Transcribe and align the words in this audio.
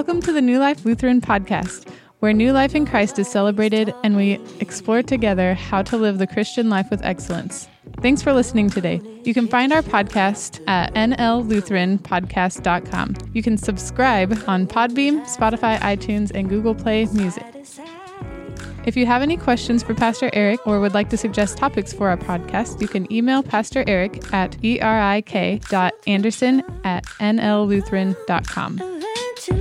Welcome 0.00 0.22
to 0.22 0.32
the 0.32 0.40
New 0.40 0.58
Life 0.58 0.86
Lutheran 0.86 1.20
podcast, 1.20 1.86
where 2.20 2.32
new 2.32 2.52
life 2.52 2.74
in 2.74 2.86
Christ 2.86 3.18
is 3.18 3.28
celebrated 3.28 3.92
and 4.02 4.16
we 4.16 4.40
explore 4.58 5.02
together 5.02 5.52
how 5.52 5.82
to 5.82 5.98
live 5.98 6.16
the 6.16 6.26
Christian 6.26 6.70
life 6.70 6.86
with 6.90 7.04
excellence. 7.04 7.68
Thanks 8.00 8.22
for 8.22 8.32
listening 8.32 8.70
today. 8.70 9.02
You 9.24 9.34
can 9.34 9.46
find 9.46 9.74
our 9.74 9.82
podcast 9.82 10.66
at 10.66 10.94
nllutheranpodcast.com. 10.94 13.14
You 13.34 13.42
can 13.42 13.58
subscribe 13.58 14.42
on 14.46 14.66
Podbean, 14.66 15.20
Spotify, 15.26 15.78
iTunes, 15.80 16.30
and 16.34 16.48
Google 16.48 16.74
Play 16.74 17.04
Music. 17.12 17.44
If 18.86 18.96
you 18.96 19.04
have 19.04 19.20
any 19.20 19.36
questions 19.36 19.82
for 19.82 19.94
Pastor 19.94 20.30
Eric 20.32 20.66
or 20.66 20.80
would 20.80 20.94
like 20.94 21.10
to 21.10 21.18
suggest 21.18 21.58
topics 21.58 21.92
for 21.92 22.08
our 22.08 22.16
podcast, 22.16 22.80
you 22.80 22.88
can 22.88 23.12
email 23.12 23.42
Pastor 23.42 23.84
Eric 23.86 24.32
at 24.32 24.56
erik.anderson 24.64 26.62
at 26.84 27.04
nllutheran.com. 27.04 28.99
We 29.42 29.54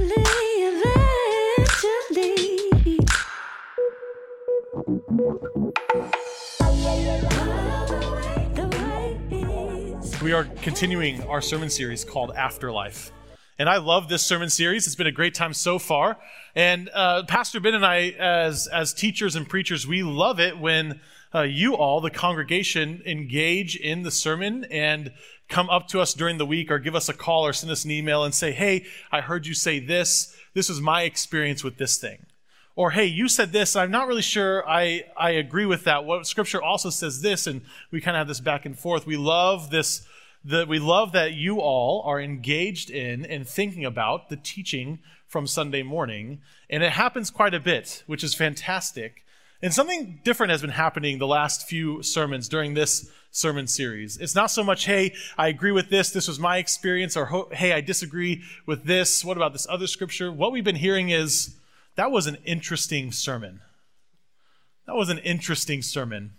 are 10.33 10.43
continuing 10.61 11.23
our 11.23 11.41
sermon 11.41 11.69
series 11.69 12.03
called 12.03 12.31
Afterlife. 12.35 13.13
And 13.57 13.69
I 13.69 13.77
love 13.77 14.09
this 14.09 14.21
sermon 14.21 14.49
series. 14.49 14.85
It's 14.85 14.97
been 14.97 15.07
a 15.07 15.13
great 15.13 15.33
time 15.33 15.53
so 15.53 15.79
far. 15.79 16.17
And 16.55 16.89
uh, 16.93 17.23
Pastor 17.23 17.61
Ben 17.61 17.73
and 17.73 17.85
I, 17.85 18.09
as, 18.19 18.67
as 18.67 18.93
teachers 18.93 19.37
and 19.37 19.47
preachers, 19.47 19.87
we 19.87 20.03
love 20.03 20.41
it 20.41 20.59
when 20.59 20.99
uh, 21.33 21.43
you 21.43 21.75
all, 21.75 22.01
the 22.01 22.09
congregation, 22.09 23.01
engage 23.05 23.77
in 23.77 24.03
the 24.03 24.11
sermon 24.11 24.65
and 24.65 25.13
come 25.49 25.69
up 25.69 25.87
to 25.89 25.99
us 25.99 26.13
during 26.13 26.37
the 26.37 26.45
week 26.45 26.71
or 26.71 26.79
give 26.79 26.95
us 26.95 27.09
a 27.09 27.13
call 27.13 27.45
or 27.45 27.53
send 27.53 27.71
us 27.71 27.83
an 27.83 27.91
email 27.91 28.23
and 28.23 28.33
say, 28.33 28.51
hey, 28.51 28.85
I 29.11 29.21
heard 29.21 29.47
you 29.47 29.53
say 29.53 29.79
this. 29.79 30.35
This 30.53 30.69
was 30.69 30.79
my 30.79 31.03
experience 31.03 31.63
with 31.63 31.77
this 31.77 31.97
thing. 31.97 32.27
Or, 32.75 32.91
hey, 32.91 33.05
you 33.05 33.27
said 33.27 33.51
this. 33.51 33.75
I'm 33.75 33.91
not 33.91 34.07
really 34.07 34.21
sure 34.21 34.67
I, 34.69 35.03
I 35.17 35.31
agree 35.31 35.65
with 35.65 35.83
that. 35.83 36.05
What 36.05 36.25
scripture 36.25 36.61
also 36.61 36.89
says 36.89 37.21
this. 37.21 37.45
And 37.45 37.61
we 37.91 37.99
kind 37.99 38.15
of 38.15 38.19
have 38.19 38.27
this 38.27 38.39
back 38.39 38.65
and 38.65 38.77
forth. 38.77 39.05
We 39.05 39.17
love 39.17 39.69
this 39.69 40.07
that 40.45 40.69
we 40.69 40.79
love 40.79 41.11
that 41.11 41.33
you 41.33 41.59
all 41.59 42.01
are 42.05 42.21
engaged 42.21 42.89
in 42.89 43.25
and 43.25 43.45
thinking 43.45 43.83
about 43.83 44.29
the 44.29 44.37
teaching 44.37 44.99
from 45.27 45.45
Sunday 45.45 45.83
morning. 45.83 46.39
And 46.69 46.81
it 46.81 46.93
happens 46.93 47.29
quite 47.29 47.53
a 47.53 47.59
bit, 47.59 48.03
which 48.07 48.23
is 48.23 48.33
fantastic. 48.33 49.25
And 49.61 49.73
something 49.73 50.21
different 50.23 50.51
has 50.51 50.61
been 50.61 50.69
happening 50.69 51.17
the 51.17 51.27
last 51.27 51.67
few 51.67 52.01
sermons 52.01 52.47
during 52.47 52.73
this 52.73 53.11
sermon 53.31 53.67
series. 53.67 54.17
It's 54.17 54.35
not 54.35 54.51
so 54.51 54.63
much, 54.63 54.85
hey, 54.85 55.13
I 55.37 55.47
agree 55.47 55.71
with 55.71 55.89
this, 55.89 56.09
this 56.11 56.27
was 56.27 56.39
my 56.39 56.57
experience, 56.57 57.15
or 57.15 57.47
hey, 57.51 57.73
I 57.73 57.81
disagree 57.81 58.43
with 58.65 58.85
this, 58.85 59.23
what 59.23 59.37
about 59.37 59.53
this 59.53 59.67
other 59.69 59.87
scripture? 59.87 60.31
What 60.31 60.51
we've 60.51 60.63
been 60.63 60.75
hearing 60.75 61.09
is, 61.09 61.55
that 61.95 62.11
was 62.11 62.27
an 62.27 62.37
interesting 62.45 63.11
sermon. 63.11 63.61
That 64.85 64.95
was 64.95 65.09
an 65.09 65.17
interesting 65.19 65.81
sermon. 65.81 66.33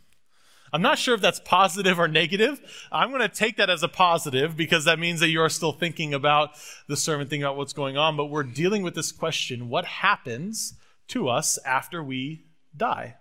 I'm 0.72 0.83
not 0.83 0.98
sure 0.98 1.14
if 1.14 1.20
that's 1.20 1.41
positive 1.41 1.98
or 1.98 2.08
negative. 2.08 2.61
I'm 2.91 3.11
going 3.11 3.20
to 3.20 3.28
take 3.28 3.56
that 3.56 3.70
as 3.70 3.83
a 3.83 3.88
positive 3.88 4.56
because 4.56 4.84
that 4.84 4.98
means 4.98 5.20
that 5.20 5.28
you 5.28 5.41
are 5.41 5.48
still 5.48 5.72
thinking 5.72 6.14
about 6.14 6.52
the 6.86 6.96
sermon, 6.96 7.27
thinking 7.27 7.44
about 7.44 7.56
what's 7.56 7.72
going 7.72 7.96
on. 7.96 8.16
But 8.16 8.27
we're 8.27 8.42
dealing 8.42 8.83
with 8.83 8.94
this 8.94 9.12
question 9.12 9.68
what 9.68 9.84
happens 9.84 10.74
to 11.08 11.28
us 11.28 11.58
after 11.64 12.02
we 12.02 12.46
die? 12.77 13.16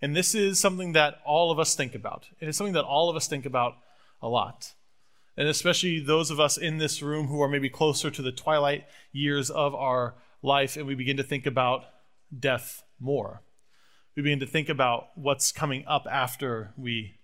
And 0.00 0.14
this 0.14 0.34
is 0.34 0.60
something 0.60 0.92
that 0.92 1.20
all 1.24 1.50
of 1.50 1.58
us 1.58 1.74
think 1.74 1.94
about. 1.94 2.28
It 2.40 2.48
is 2.48 2.56
something 2.56 2.74
that 2.74 2.84
all 2.84 3.10
of 3.10 3.16
us 3.16 3.26
think 3.26 3.46
about 3.46 3.74
a 4.22 4.28
lot. 4.28 4.74
And 5.36 5.48
especially 5.48 6.00
those 6.00 6.30
of 6.30 6.40
us 6.40 6.56
in 6.56 6.78
this 6.78 7.02
room 7.02 7.26
who 7.28 7.40
are 7.40 7.48
maybe 7.48 7.68
closer 7.68 8.10
to 8.10 8.22
the 8.22 8.32
twilight 8.32 8.86
years 9.12 9.50
of 9.50 9.74
our 9.74 10.14
life, 10.42 10.76
and 10.76 10.86
we 10.86 10.94
begin 10.94 11.16
to 11.16 11.22
think 11.22 11.46
about 11.46 11.84
death 12.38 12.82
more 13.00 13.42
we 14.18 14.22
begin 14.22 14.40
to 14.40 14.46
think 14.46 14.68
about 14.68 15.10
what's 15.14 15.52
coming 15.52 15.84
up 15.86 16.04
after 16.10 16.72
we 16.76 17.14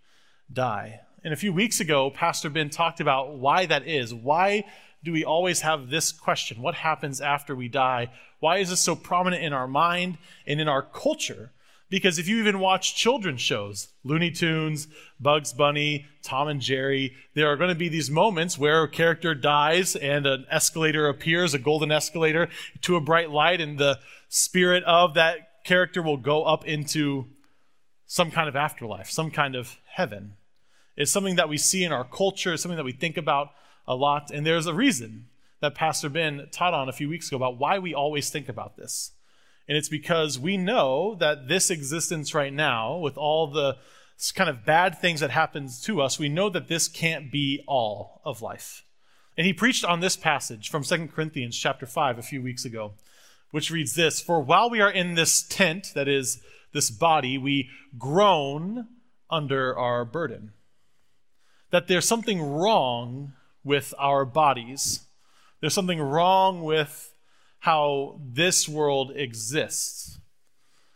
die. 0.53 1.01
And 1.25 1.35
a 1.35 1.37
few 1.37 1.53
weeks 1.53 1.81
ago, 1.81 2.09
Pastor 2.09 2.49
Ben 2.49 2.71
talked 2.71 3.01
about 3.01 3.37
why 3.37 3.67
that 3.67 3.89
is. 3.89 4.15
Why 4.15 4.65
do 5.03 5.11
we 5.11 5.25
always 5.25 5.63
have 5.63 5.91
this 5.91 6.13
question? 6.13 6.63
What 6.63 6.77
happens 6.77 7.21
after 7.21 7.57
we 7.57 7.67
die? 7.67 8.13
Why 8.39 8.59
is 8.59 8.71
this 8.71 8.79
so 8.79 8.95
prominent 8.95 9.43
in 9.43 9.53
our 9.53 9.67
mind 9.67 10.19
and 10.47 10.61
in 10.61 10.69
our 10.69 10.83
culture? 10.83 11.51
Because 11.95 12.19
if 12.19 12.27
you 12.27 12.41
even 12.41 12.59
watch 12.59 12.97
children's 12.97 13.41
shows, 13.41 13.87
Looney 14.03 14.33
Tunes, 14.33 14.89
Bugs 15.21 15.53
Bunny, 15.53 16.07
Tom 16.25 16.49
and 16.49 16.61
Jerry, 16.61 17.15
there 17.35 17.47
are 17.47 17.57
going 17.57 17.69
to 17.69 17.77
be 17.77 17.89
these 17.89 18.11
moments 18.11 18.59
where 18.59 18.83
a 18.83 18.89
character 18.89 19.33
dies 19.33 19.95
and 19.95 20.27
an 20.27 20.45
escalator 20.51 21.09
appears, 21.09 21.55
a 21.55 21.59
golden 21.61 21.93
escalator, 21.93 22.49
to 22.81 22.97
a 22.97 23.01
bright 23.01 23.31
light, 23.31 23.61
and 23.61 23.79
the 23.79 24.01
spirit 24.29 24.83
of 24.83 25.15
that 25.15 25.63
character 25.63 26.03
will 26.03 26.17
go 26.17 26.43
up 26.43 26.67
into 26.67 27.27
some 28.07 28.33
kind 28.33 28.49
of 28.49 28.57
afterlife, 28.57 29.09
some 29.09 29.31
kind 29.31 29.55
of 29.55 29.79
heaven. 29.87 30.33
It's 30.97 31.13
something 31.13 31.37
that 31.37 31.49
we 31.49 31.59
see 31.59 31.85
in 31.85 31.93
our 31.93 32.03
culture, 32.03 32.55
it's 32.55 32.63
something 32.65 32.77
that 32.77 32.83
we 32.83 32.91
think 32.91 33.17
about 33.17 33.51
a 33.87 33.95
lot. 33.95 34.33
And 34.33 34.45
there's 34.45 34.67
a 34.67 34.75
reason 34.75 35.27
that 35.61 35.77
Pastor 35.77 36.09
Ben 36.09 36.49
taught 36.51 36.75
on 36.75 36.89
a 36.89 36.93
few 36.93 37.09
weeks 37.09 37.29
ago 37.29 37.37
about 37.37 37.61
why 37.61 37.79
we 37.79 37.95
always 37.95 38.31
think 38.31 38.49
about 38.49 38.77
this. 38.77 39.13
And 39.69 39.77
it's 39.77 39.89
because 39.89 40.39
we 40.39 40.57
know 40.57 41.15
that 41.17 41.49
this 41.49 41.71
existence 41.71 42.35
right 42.35 42.53
now, 42.53 42.97
with 42.97 43.17
all 43.17 43.47
the 43.47 43.77
kind 44.35 44.51
of 44.51 44.65
bad 44.65 44.99
things 44.99 45.21
that 45.21 45.31
happens 45.31 45.81
to 45.83 46.01
us, 46.01 46.19
we 46.19 46.29
know 46.29 46.51
that 46.51 46.69
this 46.69 46.89
can't 46.89 47.33
be 47.33 47.65
all 47.67 48.21
of 48.25 48.43
life. 48.43 48.85
And 49.37 49.47
he 49.47 49.53
preached 49.53 49.85
on 49.85 50.01
this 50.01 50.17
passage 50.17 50.71
from 50.71 50.85
2 50.85 51.09
Corinthians 51.09 51.59
chapter 51.59 51.87
5 51.87 52.19
a 52.19 52.23
few 52.23 52.43
weeks 52.43 52.65
ago 52.65 52.93
which 53.55 53.71
reads 53.71 53.95
this 53.95 54.21
For 54.21 54.41
while 54.41 54.69
we 54.69 54.81
are 54.81 54.91
in 54.91 55.15
this 55.15 55.41
tent, 55.41 55.93
that 55.95 56.09
is, 56.09 56.43
this 56.73 56.91
body, 56.91 57.39
we 57.39 57.71
groan 57.97 58.89
under 59.31 59.79
our 59.79 60.05
burden. 60.05 60.55
That 61.71 61.87
there's 61.87 62.09
something 62.09 62.43
wrong 62.43 63.35
with 63.63 63.95
our 63.97 64.25
bodies, 64.25 65.07
there's 65.61 65.73
something 65.73 66.01
wrong 66.01 66.65
with 66.65 67.14
how 67.65 68.21
this 68.23 68.69
world 68.69 69.13
exists. 69.15 70.19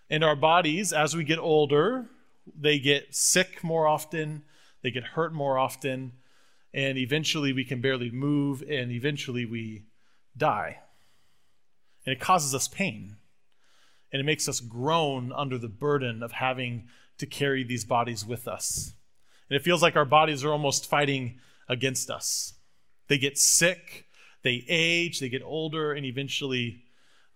And 0.09 0.25
our 0.25 0.37
bodies, 0.37 0.93
as 0.93 1.15
we 1.15 1.25
get 1.25 1.39
older, 1.39 2.07
they 2.59 2.79
get 2.79 3.15
sick 3.15 3.63
more 3.63 3.87
often, 3.87 4.43
they 4.83 4.91
get 4.91 5.05
hurt 5.05 5.35
more 5.35 5.59
often, 5.59 6.13
and 6.73 6.97
eventually 6.97 7.53
we 7.53 7.65
can 7.65 7.81
barely 7.81 8.11
move, 8.11 8.63
and 8.63 8.91
eventually 8.91 9.45
we 9.45 9.85
die 10.37 10.79
and 12.09 12.17
it 12.17 12.21
causes 12.21 12.55
us 12.55 12.69
pain. 12.69 13.17
And 14.11 14.21
it 14.21 14.25
makes 14.25 14.49
us 14.49 14.61
groan 14.61 15.31
under 15.31 15.59
the 15.59 15.69
burden 15.69 16.23
of 16.23 16.33
having 16.33 16.89
to 17.19 17.27
carry 17.27 17.63
these 17.63 17.85
bodies 17.85 18.25
with 18.25 18.49
us. 18.49 18.95
And 19.51 19.59
it 19.59 19.63
feels 19.63 19.83
like 19.83 19.95
our 19.95 20.07
bodies 20.07 20.43
are 20.43 20.51
almost 20.51 20.89
fighting 20.89 21.39
against 21.69 22.09
us. 22.09 22.55
They 23.09 23.19
get 23.19 23.37
sick, 23.37 24.07
they 24.49 24.65
age, 24.67 25.21
they 25.21 25.29
get 25.29 25.43
older, 25.43 25.93
and 25.93 26.07
eventually 26.07 26.83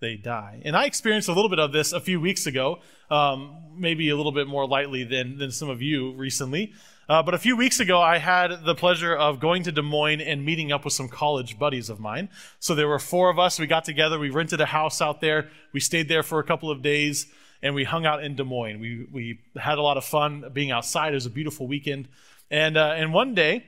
they 0.01 0.17
die. 0.17 0.63
And 0.65 0.75
I 0.75 0.87
experienced 0.87 1.29
a 1.29 1.35
little 1.35 1.51
bit 1.51 1.59
of 1.59 1.71
this 1.71 1.93
a 1.93 2.01
few 2.01 2.19
weeks 2.19 2.47
ago, 2.47 2.79
um, 3.11 3.55
maybe 3.77 4.09
a 4.09 4.17
little 4.17 4.33
bit 4.33 4.49
more 4.49 4.67
lightly 4.67 5.05
than, 5.05 5.37
than 5.37 5.51
some 5.51 5.69
of 5.69 5.83
you 5.83 6.15
recently. 6.15 6.73
Uh, 7.11 7.23
but 7.23 7.35
a 7.35 7.39
few 7.39 7.55
weeks 7.55 7.81
ago, 7.81 8.01
I 8.01 8.17
had 8.17 8.65
the 8.65 8.75
pleasure 8.75 9.15
of 9.15 9.41
going 9.41 9.63
to 9.65 9.73
Des 9.73 9.83
Moines 9.83 10.23
and 10.23 10.43
meeting 10.43 10.73
up 10.73 10.87
with 10.87 10.95
some 10.95 11.07
college 11.07 11.59
buddies 11.59 11.91
of 11.91 12.01
mine. 12.01 12.31
So 12.61 12.75
there 12.75 12.89
were 12.89 12.99
four 12.99 13.29
of 13.29 13.39
us. 13.39 13.61
We 13.61 13.67
got 13.67 13.85
together. 13.85 14.19
We 14.19 14.31
rented 14.31 14.63
a 14.63 14.67
house 14.67 15.03
out 15.03 15.21
there. 15.21 15.51
We 15.75 15.81
stayed 15.81 16.09
there 16.09 16.23
for 16.23 16.39
a 16.39 16.45
couple 16.45 16.71
of 16.71 16.81
days 16.81 17.27
and 17.63 17.75
we 17.75 17.85
hung 17.85 18.07
out 18.07 18.25
in 18.25 18.37
Des 18.37 18.45
Moines. 18.45 18.81
We, 18.81 19.07
we 19.13 19.39
had 19.57 19.77
a 19.77 19.83
lot 19.83 19.99
of 19.99 20.05
fun 20.07 20.51
being 20.55 20.71
outside. 20.71 21.13
It 21.13 21.17
was 21.17 21.27
a 21.27 21.31
beautiful 21.31 21.67
weekend. 21.67 22.09
And, 22.51 22.79
uh, 22.79 22.95
and 22.97 23.13
one 23.13 23.35
day, 23.35 23.67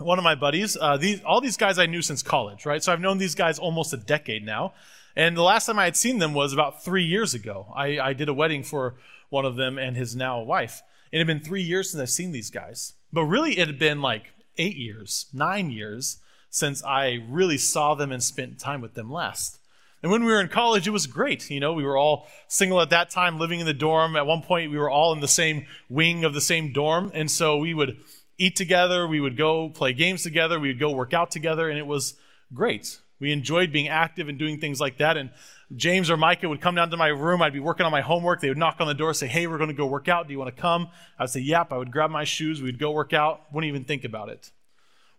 one 0.00 0.18
of 0.18 0.24
my 0.24 0.34
buddies, 0.34 0.76
uh, 0.80 0.96
these, 0.96 1.22
all 1.22 1.40
these 1.40 1.56
guys 1.56 1.78
I 1.78 1.86
knew 1.86 2.02
since 2.02 2.22
college, 2.22 2.66
right? 2.66 2.82
So 2.82 2.92
I've 2.92 3.00
known 3.00 3.18
these 3.18 3.34
guys 3.34 3.58
almost 3.58 3.92
a 3.92 3.96
decade 3.96 4.44
now. 4.44 4.72
And 5.16 5.36
the 5.36 5.42
last 5.42 5.66
time 5.66 5.78
I 5.78 5.84
had 5.84 5.96
seen 5.96 6.18
them 6.18 6.34
was 6.34 6.52
about 6.52 6.84
three 6.84 7.04
years 7.04 7.34
ago. 7.34 7.72
I, 7.74 7.98
I 7.98 8.12
did 8.12 8.28
a 8.28 8.34
wedding 8.34 8.62
for 8.62 8.94
one 9.28 9.44
of 9.44 9.56
them 9.56 9.78
and 9.78 9.96
his 9.96 10.16
now 10.16 10.40
wife. 10.40 10.82
It 11.12 11.18
had 11.18 11.26
been 11.26 11.40
three 11.40 11.62
years 11.62 11.90
since 11.90 12.00
I've 12.00 12.10
seen 12.10 12.32
these 12.32 12.50
guys. 12.50 12.94
But 13.12 13.24
really, 13.24 13.58
it 13.58 13.66
had 13.66 13.78
been 13.78 14.00
like 14.00 14.32
eight 14.56 14.76
years, 14.76 15.26
nine 15.32 15.70
years 15.70 16.18
since 16.48 16.84
I 16.84 17.24
really 17.28 17.58
saw 17.58 17.94
them 17.94 18.12
and 18.12 18.22
spent 18.22 18.58
time 18.58 18.80
with 18.80 18.94
them 18.94 19.10
last. 19.10 19.58
And 20.02 20.10
when 20.10 20.24
we 20.24 20.32
were 20.32 20.40
in 20.40 20.48
college, 20.48 20.86
it 20.86 20.92
was 20.92 21.06
great. 21.06 21.50
You 21.50 21.60
know, 21.60 21.74
we 21.74 21.84
were 21.84 21.96
all 21.96 22.26
single 22.48 22.80
at 22.80 22.90
that 22.90 23.10
time, 23.10 23.38
living 23.38 23.60
in 23.60 23.66
the 23.66 23.74
dorm. 23.74 24.16
At 24.16 24.26
one 24.26 24.42
point, 24.42 24.70
we 24.70 24.78
were 24.78 24.90
all 24.90 25.12
in 25.12 25.20
the 25.20 25.28
same 25.28 25.66
wing 25.88 26.24
of 26.24 26.32
the 26.32 26.40
same 26.40 26.72
dorm. 26.72 27.10
And 27.14 27.30
so 27.30 27.58
we 27.58 27.74
would 27.74 27.98
eat 28.40 28.56
together, 28.56 29.06
we 29.06 29.20
would 29.20 29.36
go 29.36 29.68
play 29.68 29.92
games 29.92 30.22
together, 30.22 30.58
we 30.58 30.68
would 30.68 30.80
go 30.80 30.90
work 30.90 31.12
out 31.12 31.30
together, 31.30 31.68
and 31.68 31.78
it 31.78 31.86
was 31.86 32.14
great. 32.52 32.98
We 33.20 33.32
enjoyed 33.32 33.70
being 33.70 33.88
active 33.88 34.28
and 34.28 34.38
doing 34.38 34.58
things 34.58 34.80
like 34.80 34.96
that. 34.96 35.18
And 35.18 35.30
James 35.76 36.10
or 36.10 36.16
Micah 36.16 36.48
would 36.48 36.62
come 36.62 36.74
down 36.74 36.90
to 36.90 36.96
my 36.96 37.08
room. 37.08 37.42
I'd 37.42 37.52
be 37.52 37.60
working 37.60 37.84
on 37.84 37.92
my 37.92 38.00
homework. 38.00 38.40
They 38.40 38.48
would 38.48 38.56
knock 38.56 38.76
on 38.80 38.86
the 38.86 38.94
door, 38.94 39.12
say, 39.12 39.26
Hey, 39.26 39.46
we're 39.46 39.58
going 39.58 39.68
to 39.68 39.74
go 39.74 39.86
work 39.86 40.08
out. 40.08 40.26
Do 40.26 40.32
you 40.32 40.38
want 40.38 40.54
to 40.54 40.60
come? 40.60 40.88
I'd 41.18 41.28
say, 41.28 41.40
Yep. 41.40 41.70
I 41.70 41.76
would 41.76 41.92
grab 41.92 42.10
my 42.10 42.24
shoes. 42.24 42.62
We'd 42.62 42.78
go 42.78 42.90
work 42.90 43.12
out. 43.12 43.42
Wouldn't 43.52 43.68
even 43.68 43.84
think 43.84 44.04
about 44.04 44.30
it. 44.30 44.50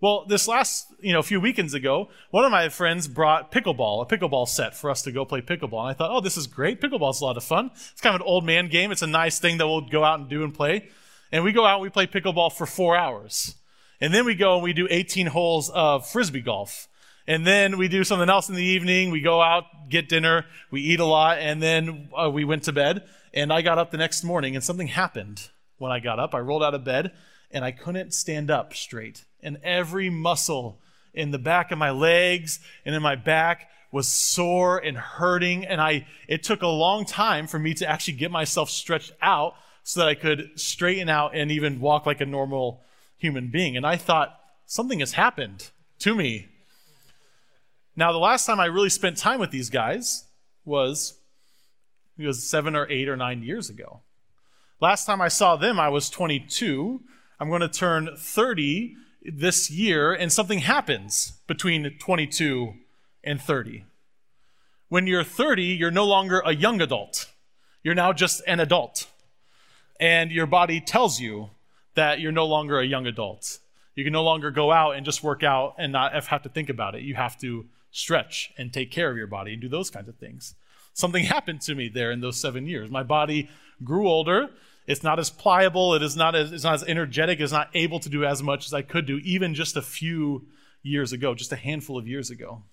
Well, 0.01 0.25
this 0.25 0.47
last, 0.47 0.88
you 1.00 1.13
know, 1.13 1.21
few 1.21 1.39
weekends 1.39 1.75
ago, 1.75 2.09
one 2.31 2.44
of 2.44 2.51
my 2.51 2.69
friends 2.69 3.07
brought 3.07 3.51
pickleball, 3.51 4.01
a 4.01 4.06
pickleball 4.07 4.47
set 4.47 4.75
for 4.75 4.89
us 4.89 5.03
to 5.03 5.12
go 5.12 5.25
play 5.25 5.41
pickleball. 5.41 5.81
And 5.81 5.89
I 5.89 5.94
thought, 5.94 6.09
oh, 6.09 6.21
this 6.21 6.38
is 6.38 6.47
great. 6.47 6.81
Pickleball's 6.81 7.21
a 7.21 7.25
lot 7.25 7.38
of 7.38 7.44
fun. 7.44 7.69
It's 7.91 8.01
kind 8.01 8.15
of 8.15 8.21
an 8.21 8.27
old 8.27 8.44
man 8.44 8.68
game. 8.68 8.91
It's 8.91 9.03
a 9.03 9.07
nice 9.07 9.38
thing 9.38 9.59
that 9.59 9.68
we'll 9.68 9.81
go 9.81 10.03
out 10.03 10.19
and 10.19 10.27
do 10.27 10.44
and 10.44 10.51
play. 10.51 10.89
And 11.31 11.44
we 11.44 11.51
go 11.51 11.66
out 11.66 11.75
and 11.75 11.83
we 11.83 11.89
play 11.89 12.07
pickleball 12.07 12.51
for 12.54 12.66
four 12.66 12.95
hours. 12.95 13.56
And 14.00 14.13
then 14.13 14.25
we 14.25 14.36
go 14.36 14.56
and 14.56 14.63
we 14.63 14.74
do 14.74 14.88
18 14.89 15.28
holes 15.28 15.69
of 15.69 16.10
frisbee 16.10 16.42
golf. 16.42 16.88
And 17.28 17.45
then 17.45 17.78
we 17.78 17.88
do 17.88 18.04
something 18.04 18.30
else 18.30 18.50
in 18.50 18.56
the 18.56 18.63
evening. 18.63 19.12
We 19.12 19.22
go 19.22 19.42
out, 19.42 19.66
get 19.89 20.10
dinner, 20.10 20.45
we 20.72 20.81
eat 20.81 21.00
a 21.00 21.06
lot, 21.06 21.38
and 21.38 21.62
then 21.62 22.10
uh, 22.19 22.30
we 22.30 22.44
went 22.44 22.63
to 22.63 22.74
bed. 22.74 23.07
And 23.33 23.54
I 23.54 23.62
got 23.62 23.78
up 23.78 23.92
the 23.92 23.98
next 23.98 24.24
morning, 24.24 24.56
and 24.56 24.63
something 24.63 24.88
happened 24.88 25.50
when 25.78 25.92
I 25.92 26.00
got 26.00 26.19
up. 26.19 26.33
I 26.33 26.39
rolled 26.39 26.63
out 26.63 26.74
of 26.74 26.83
bed, 26.83 27.12
and 27.51 27.63
I 27.63 27.72
couldn't 27.72 28.13
stand 28.13 28.50
up 28.50 28.74
straight. 28.74 29.24
And 29.42 29.60
every 29.63 30.10
muscle 30.10 30.81
in 31.13 31.31
the 31.31 31.39
back 31.39 31.72
of 31.72 31.78
my 31.78 31.92
legs 31.92 32.60
and 32.86 32.95
in 32.95 33.01
my 33.01 33.16
back 33.16 33.69
was 33.92 34.07
sore 34.07 34.80
and 34.80 34.98
hurting. 34.98 35.66
And 35.66 35.80
I, 35.80 36.07
it 36.28 36.44
took 36.44 36.62
a 36.63 36.68
long 36.68 37.06
time 37.06 37.48
for 37.48 37.60
me 37.60 37.74
to 37.75 37.88
actually 37.88 38.16
get 38.16 38.31
myself 38.31 38.69
stretched 38.69 39.12
out 39.22 39.56
so 39.83 40.00
that 40.00 40.10
I 40.10 40.16
could 40.16 40.51
straighten 40.56 41.10
out 41.10 41.36
and 41.36 41.51
even 41.51 41.80
walk 41.80 42.06
like 42.06 42.22
a 42.22 42.25
normal 42.25 42.81
human 43.18 43.50
being. 43.50 43.75
And 43.78 43.86
I 43.86 43.98
thought, 43.98 44.38
something 44.66 45.00
has 45.00 45.13
happened 45.13 45.69
to 46.00 46.16
me. 46.16 46.48
Now, 47.95 48.12
the 48.13 48.18
last 48.18 48.45
time 48.45 48.60
I 48.60 48.66
really 48.66 48.89
spent 48.89 49.18
time 49.18 49.39
with 49.39 49.51
these 49.51 49.69
guys 49.69 50.25
was, 50.63 51.19
it 52.18 52.25
was 52.25 52.48
seven 52.48 52.75
or 52.75 52.89
eight 52.89 53.10
or 53.10 53.18
nine 53.18 53.44
years 53.44 53.69
ago. 53.69 54.01
Last 54.80 55.06
time 55.06 55.22
I 55.22 55.28
saw 55.28 55.57
them, 55.57 55.80
I 55.80 55.89
was 55.89 56.10
22. 56.10 57.01
I'm 57.39 57.50
going 57.50 57.62
to 57.62 57.68
turn 57.68 58.10
30 58.18 58.95
this 59.24 59.69
year, 59.69 60.13
and 60.13 60.31
something 60.31 60.60
happens 60.60 61.33
between 61.48 61.98
22 62.00 62.74
and 63.24 63.42
30. 63.42 63.86
When 64.88 65.06
you're 65.06 65.24
30, 65.24 65.63
you're 65.63 65.92
no 65.92 66.06
longer 66.06 66.42
a 66.45 66.56
young 66.56 66.81
adult. 66.81 67.30
You're 67.83 67.95
now 67.95 68.13
just 68.13 68.42
an 68.48 68.60
adult. 68.60 69.07
And 70.01 70.31
your 70.31 70.48
body 70.48 70.81
tells 70.81 71.19
you 71.19 71.51
that 71.94 72.19
you're 72.19 72.31
no 72.31 72.48
longer 72.48 72.80
a 72.80 72.86
young 72.86 73.06
adult. 73.06 73.59
You 73.95 74.03
can 74.03 74.12
no 74.12 74.24
longer 74.24 74.50
go 74.50 74.71
out 74.71 74.95
and 74.95 75.06
just 75.06 75.24
work 75.24 75.44
out 75.44 75.75
and 75.77 75.92
not 75.92 76.13
have 76.25 76.42
to 76.42 76.50
think 76.50 76.69
about 76.69 76.95
it. 76.95 77.03
You 77.03 77.13
have 77.15 77.38
to 77.42 77.68
stretch 77.92 78.51
and 78.57 78.74
take 78.74 78.89
care 78.89 79.12
of 79.12 79.18
your 79.18 79.27
body 79.27 79.53
and 79.53 79.62
do 79.62 79.69
those 79.69 79.92
kinds 79.92 80.09
of 80.09 80.15
things. 80.15 80.56
Something 80.94 81.24
happened 81.25 81.62
to 81.62 81.75
me 81.75 81.88
there 81.88 82.12
in 82.12 82.19
those 82.19 82.38
seven 82.38 82.65
years. 82.65 82.89
My 82.89 83.03
body 83.03 83.50
grew 83.83 84.09
older. 84.09 84.50
It's 84.88 85.03
not 85.03 85.19
as 85.19 85.30
pliable. 85.30 85.94
It 85.94 86.01
is 86.01 86.18
not 86.18 86.33
as, 86.33 86.51
it's 86.51 86.63
not 86.63 86.74
as 86.74 86.83
energetic. 86.83 87.39
It's 87.39 87.51
not 87.51 87.69
able 87.75 88.00
to 88.00 88.09
do 88.09 88.25
as 88.25 88.42
much 88.42 88.65
as 88.65 88.74
I 88.74 88.81
could 88.81 89.06
do 89.06 89.19
even 89.24 89.54
just 89.54 89.77
a 89.77 89.81
few 89.83 90.47
years 90.81 91.13
ago, 91.13 91.36
just 91.36 91.51
a 91.51 91.57
handful 91.57 92.00
of 92.00 92.07
years 92.07 92.31
ago. 92.31 92.63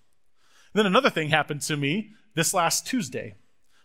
And 0.73 0.79
then 0.79 0.87
another 0.87 1.11
thing 1.11 1.29
happened 1.29 1.61
to 1.63 1.77
me 1.77 2.13
this 2.35 2.55
last 2.55 2.87
Tuesday. 2.87 3.35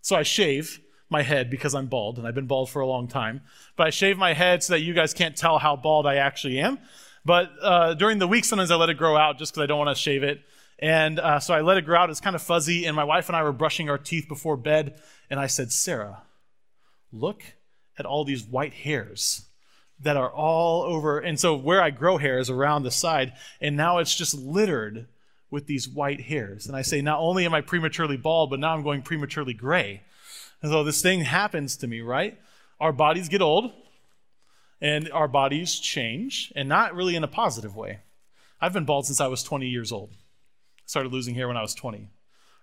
So 0.02 0.16
I 0.16 0.24
shave 0.24 0.80
my 1.14 1.22
head 1.22 1.50
because 1.50 1.74
I'm 1.74 1.88
bald, 1.88 2.18
and 2.18 2.28
I've 2.28 2.36
been 2.36 2.48
bald 2.48 2.70
for 2.70 2.82
a 2.82 2.88
long 2.88 3.08
time. 3.08 3.42
But 3.78 3.88
I 3.88 3.90
shave 3.92 4.18
my 4.18 4.34
head 4.34 4.62
so 4.62 4.74
that 4.74 4.82
you 4.82 4.94
guys 4.94 5.14
can't 5.14 5.38
tell 5.38 5.58
how 5.58 5.78
bald 5.78 6.06
I 6.06 6.16
actually 6.16 6.60
am. 6.60 6.80
But 7.24 7.52
uh, 7.62 7.94
during 7.94 8.20
the 8.20 8.28
week, 8.28 8.44
sometimes 8.44 8.70
I 8.70 8.76
let 8.76 8.90
it 8.90 8.98
grow 8.98 9.16
out 9.16 9.38
just 9.38 9.54
because 9.54 9.64
I 9.64 9.68
don't 9.68 9.80
want 9.80 9.96
to 9.96 10.02
shave 10.02 10.24
it. 10.24 10.42
And 10.80 11.20
uh, 11.20 11.40
so 11.40 11.54
I 11.54 11.62
let 11.62 11.78
it 11.78 11.86
grow 11.86 11.98
out. 11.98 12.10
It's 12.10 12.20
kind 12.20 12.36
of 12.36 12.42
fuzzy. 12.42 12.86
And 12.86 12.96
my 12.96 13.06
wife 13.06 13.30
and 13.30 13.36
I 13.38 13.44
were 13.44 13.54
brushing 13.54 13.90
our 13.90 13.98
teeth 13.98 14.28
before 14.28 14.58
bed. 14.58 15.00
And 15.30 15.40
I 15.40 15.48
said, 15.48 15.72
Sarah, 15.72 16.24
look 17.14 17.42
at 17.98 18.06
all 18.06 18.26
these 18.26 18.44
white 18.44 18.74
hairs 18.74 19.46
that 20.02 20.18
are 20.18 20.30
all 20.30 20.84
over. 20.84 21.20
And 21.20 21.40
so 21.40 21.56
where 21.56 21.82
I 21.82 21.92
grow 21.92 22.18
hair 22.18 22.40
is 22.40 22.50
around 22.50 22.84
the 22.84 22.92
side. 22.92 23.32
And 23.62 23.78
now 23.78 24.00
it's 24.00 24.16
just 24.16 24.34
littered 24.36 25.08
with 25.50 25.68
these 25.68 25.88
white 25.88 26.20
hairs. 26.22 26.68
And 26.68 26.76
I 26.76 26.82
say, 26.82 27.02
not 27.02 27.20
only 27.20 27.46
am 27.46 27.54
I 27.54 27.62
prematurely 27.62 28.18
bald, 28.18 28.50
but 28.50 28.60
now 28.60 28.74
I'm 28.74 28.84
going 28.84 29.04
prematurely 29.04 29.54
gray. 29.54 30.02
And 30.64 30.72
so 30.72 30.84
this 30.84 31.02
thing 31.02 31.22
happens 31.22 31.78
to 31.78 31.88
me, 31.88 32.02
right? 32.02 32.40
Our 32.80 32.94
bodies 32.94 33.30
get 33.30 33.42
old 33.42 33.72
and 34.84 35.10
our 35.12 35.30
bodies 35.30 35.80
change, 35.80 36.52
and 36.58 36.68
not 36.68 36.94
really 36.94 37.16
in 37.16 37.24
a 37.24 37.28
positive 37.28 37.74
way. 37.74 38.00
I've 38.60 38.74
been 38.74 38.84
bald 38.84 39.06
since 39.06 39.22
I 39.22 39.28
was 39.28 39.42
20 39.42 39.66
years 39.66 39.94
old. 39.94 40.10
I 40.12 40.82
Started 40.86 41.14
losing 41.14 41.36
hair 41.36 41.48
when 41.48 41.56
I 41.56 41.62
was 41.62 41.74
20. 41.74 42.10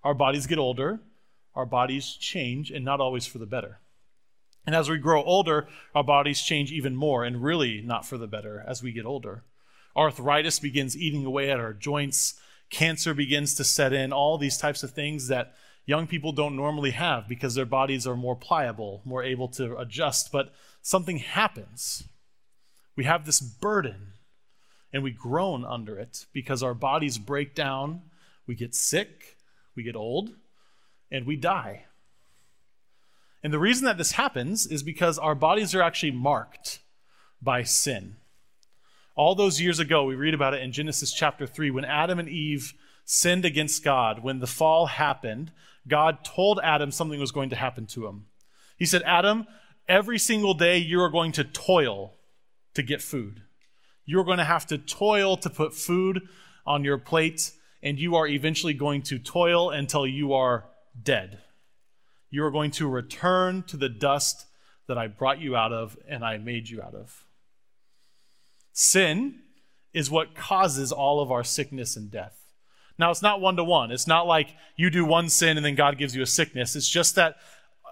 Our 0.05 0.13
bodies 0.13 0.47
get 0.47 0.59
older, 0.59 1.01
our 1.55 1.65
bodies 1.65 2.17
change, 2.21 2.71
and 2.71 2.85
not 2.85 3.01
always 3.01 3.27
for 3.27 3.39
the 3.39 3.47
better. 3.47 3.81
And 4.67 4.77
as 4.77 4.91
we 4.91 4.99
grow 4.99 5.23
older, 5.23 5.67
our 5.95 6.05
bodies 6.05 6.43
change 6.43 6.71
even 6.73 6.95
more, 6.95 7.25
and 7.25 7.43
really 7.43 7.81
not 7.81 8.05
for 8.05 8.19
the 8.19 8.27
better 8.27 8.63
as 8.69 8.83
we 8.83 8.93
get 8.93 9.07
older. 9.07 9.45
Arthritis 9.97 10.59
begins 10.59 10.95
eating 10.95 11.25
away 11.25 11.51
at 11.51 11.59
our 11.59 11.73
joints, 11.73 12.39
cancer 12.69 13.15
begins 13.15 13.55
to 13.55 13.65
set 13.65 13.95
in, 13.95 14.13
all 14.13 14.37
these 14.37 14.59
types 14.59 14.83
of 14.83 14.91
things 14.91 15.29
that 15.29 15.55
young 15.87 16.07
people 16.07 16.33
don't 16.33 16.57
normally 16.57 16.91
have 16.91 17.29
because 17.29 17.55
their 17.55 17.65
bodies 17.65 18.07
are 18.07 18.17
more 18.17 18.37
pliable, 18.37 19.03
more 19.05 19.23
able 19.23 19.49
to 19.49 19.77
adjust. 19.77 20.31
But 20.33 20.53
something 20.83 21.19
happens. 21.19 22.05
We 22.97 23.05
have 23.05 23.27
this 23.27 23.41
burden 23.41 24.13
and 24.93 25.03
we 25.03 25.11
groan 25.11 25.65
under 25.65 25.99
it 25.99 26.27
because 26.33 26.63
our 26.63 26.75
bodies 26.75 27.19
break 27.19 27.55
down, 27.55 28.03
we 28.47 28.55
get 28.55 28.75
sick, 28.75 29.37
we 29.75 29.83
get 29.83 29.97
old, 29.97 30.31
and 31.11 31.27
we 31.27 31.37
die. 31.37 31.85
And 33.43 33.53
the 33.53 33.59
reason 33.59 33.87
that 33.87 33.99
this 33.99 34.13
happens 34.13 34.67
is 34.67 34.83
because 34.83 35.19
our 35.19 35.35
bodies 35.35 35.75
are 35.75 35.83
actually 35.83 36.11
marked 36.11 36.81
by 37.41 37.63
sin. 37.63 38.17
All 39.17 39.35
those 39.35 39.61
years 39.61 39.79
ago, 39.79 40.05
we 40.05 40.15
read 40.15 40.35
about 40.35 40.55
it 40.55 40.63
in 40.63 40.73
Genesis 40.73 41.13
chapter 41.13 41.47
3 41.47 41.71
when 41.71 41.85
Adam 41.85 42.19
and 42.19 42.29
Eve 42.29 42.75
sinned 43.05 43.45
against 43.45 43.83
God, 43.83 44.23
when 44.23 44.39
the 44.39 44.47
fall 44.47 44.87
happened, 44.87 45.53
God 45.89 46.25
told 46.25 46.61
Adam 46.63 46.91
something 46.91 47.21
was 47.21 47.33
going 47.33 47.51
to 47.51 47.57
happen 47.57 47.87
to 47.87 48.07
him. 48.07 48.27
He 48.77 48.87
said, 48.87 49.03
Adam, 49.05 49.47
every 49.89 50.19
single 50.19 50.55
day 50.55 50.79
you 50.79 51.01
are 51.01 51.11
going 51.11 51.33
to 51.33 51.45
toil 51.45 52.15
to 52.75 52.83
get 52.83 53.03
food. 53.03 53.43
You're 54.05 54.25
going 54.25 54.39
to 54.39 54.45
have 54.45 54.67
to 54.67 54.79
toil 54.79 55.37
to 55.39 55.51
put 55.51 55.75
food 55.75 56.23
on 56.67 56.85
your 56.85 56.99
plate, 56.99 57.53
and 57.83 57.99
you 57.99 58.17
are 58.17 58.27
eventually 58.27 58.75
going 58.75 59.03
to 59.03 59.19
toil 59.19 59.71
until 59.71 60.07
you 60.07 60.33
are 60.33 60.67
dead. 61.01 61.39
You 62.31 62.45
are 62.45 62.51
going 62.51 62.71
to 62.73 62.89
return 62.89 63.63
to 63.65 63.77
the 63.77 63.89
dust 63.89 64.47
that 64.87 64.99
I 64.99 65.07
brought 65.07 65.41
you 65.41 65.57
out 65.57 65.73
of 65.73 65.97
and 66.09 66.25
I 66.25 66.39
made 66.39 66.69
you 66.69 66.83
out 66.83 66.95
of. 66.95 67.25
Sin 68.73 69.41
is 69.93 70.11
what 70.11 70.35
causes 70.35 70.93
all 70.93 71.21
of 71.21 71.31
our 71.31 71.45
sickness 71.45 71.97
and 71.97 72.11
death. 72.11 72.40
Now, 73.01 73.11
it's 73.11 73.23
not 73.23 73.41
one 73.41 73.57
to 73.57 73.65
one. 73.65 73.91
It's 73.91 74.07
not 74.07 74.27
like 74.27 74.55
you 74.77 74.91
do 74.91 75.07
one 75.07 75.31
sin 75.31 75.57
and 75.57 75.65
then 75.65 75.75
God 75.75 75.97
gives 75.97 76.15
you 76.15 76.21
a 76.21 76.27
sickness. 76.27 76.77
It's 76.77 76.87
just 76.87 77.15
that 77.15 77.37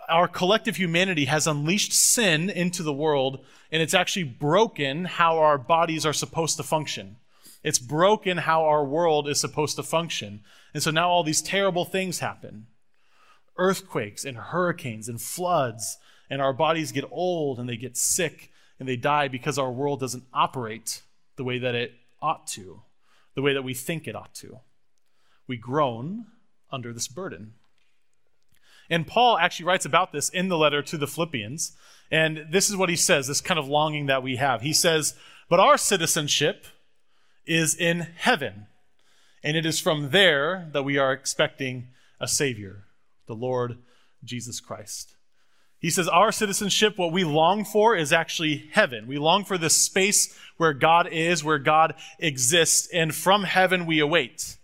our 0.06 0.28
collective 0.28 0.76
humanity 0.76 1.24
has 1.24 1.46
unleashed 1.46 1.94
sin 1.94 2.50
into 2.50 2.82
the 2.82 2.92
world, 2.92 3.44
and 3.72 3.80
it's 3.82 3.94
actually 3.94 4.24
broken 4.24 5.06
how 5.06 5.38
our 5.38 5.56
bodies 5.56 6.04
are 6.04 6.12
supposed 6.12 6.58
to 6.58 6.62
function. 6.62 7.16
It's 7.62 7.78
broken 7.78 8.36
how 8.36 8.64
our 8.64 8.84
world 8.84 9.28
is 9.28 9.40
supposed 9.40 9.76
to 9.76 9.82
function. 9.82 10.40
And 10.74 10.82
so 10.82 10.90
now 10.90 11.08
all 11.08 11.24
these 11.24 11.42
terrible 11.42 11.86
things 11.86 12.18
happen 12.18 12.66
earthquakes 13.56 14.26
and 14.26 14.36
hurricanes 14.36 15.08
and 15.08 15.20
floods, 15.20 15.96
and 16.28 16.42
our 16.42 16.52
bodies 16.52 16.92
get 16.92 17.04
old 17.10 17.58
and 17.58 17.66
they 17.66 17.78
get 17.78 17.96
sick 17.96 18.52
and 18.78 18.86
they 18.86 18.96
die 18.96 19.26
because 19.26 19.58
our 19.58 19.72
world 19.72 20.00
doesn't 20.00 20.24
operate 20.34 21.00
the 21.36 21.44
way 21.44 21.58
that 21.58 21.74
it 21.74 21.92
ought 22.20 22.46
to, 22.46 22.82
the 23.34 23.42
way 23.42 23.54
that 23.54 23.64
we 23.64 23.72
think 23.72 24.06
it 24.06 24.14
ought 24.14 24.34
to 24.34 24.60
we 25.48 25.56
groan 25.56 26.26
under 26.70 26.92
this 26.92 27.08
burden. 27.08 27.54
And 28.90 29.06
Paul 29.06 29.38
actually 29.38 29.66
writes 29.66 29.84
about 29.84 30.12
this 30.12 30.28
in 30.28 30.48
the 30.48 30.56
letter 30.56 30.82
to 30.82 30.96
the 30.96 31.06
Philippians. 31.06 31.72
And 32.10 32.46
this 32.50 32.70
is 32.70 32.76
what 32.76 32.88
he 32.88 32.96
says 32.96 33.26
this 33.26 33.40
kind 33.40 33.58
of 33.58 33.68
longing 33.68 34.06
that 34.06 34.22
we 34.22 34.36
have. 34.36 34.62
He 34.62 34.72
says, 34.72 35.14
But 35.48 35.60
our 35.60 35.76
citizenship 35.76 36.66
is 37.46 37.74
in 37.74 38.00
heaven, 38.16 38.66
and 39.42 39.56
it 39.56 39.66
is 39.66 39.80
from 39.80 40.10
there 40.10 40.68
that 40.72 40.84
we 40.84 40.98
are 40.98 41.12
expecting 41.12 41.88
a 42.20 42.28
Savior, 42.28 42.84
the 43.26 43.34
Lord 43.34 43.78
Jesus 44.24 44.60
Christ. 44.60 45.14
He 45.80 45.90
says, 45.90 46.08
Our 46.08 46.32
citizenship, 46.32 46.98
what 46.98 47.12
we 47.12 47.24
long 47.24 47.64
for, 47.64 47.94
is 47.94 48.12
actually 48.12 48.68
heaven. 48.72 49.06
We 49.06 49.18
long 49.18 49.44
for 49.44 49.58
this 49.58 49.76
space 49.76 50.36
where 50.56 50.72
God 50.72 51.08
is, 51.12 51.44
where 51.44 51.58
God 51.58 51.94
exists, 52.18 52.88
and 52.92 53.14
from 53.14 53.44
heaven 53.44 53.86
we 53.86 54.00
await. 54.00 54.57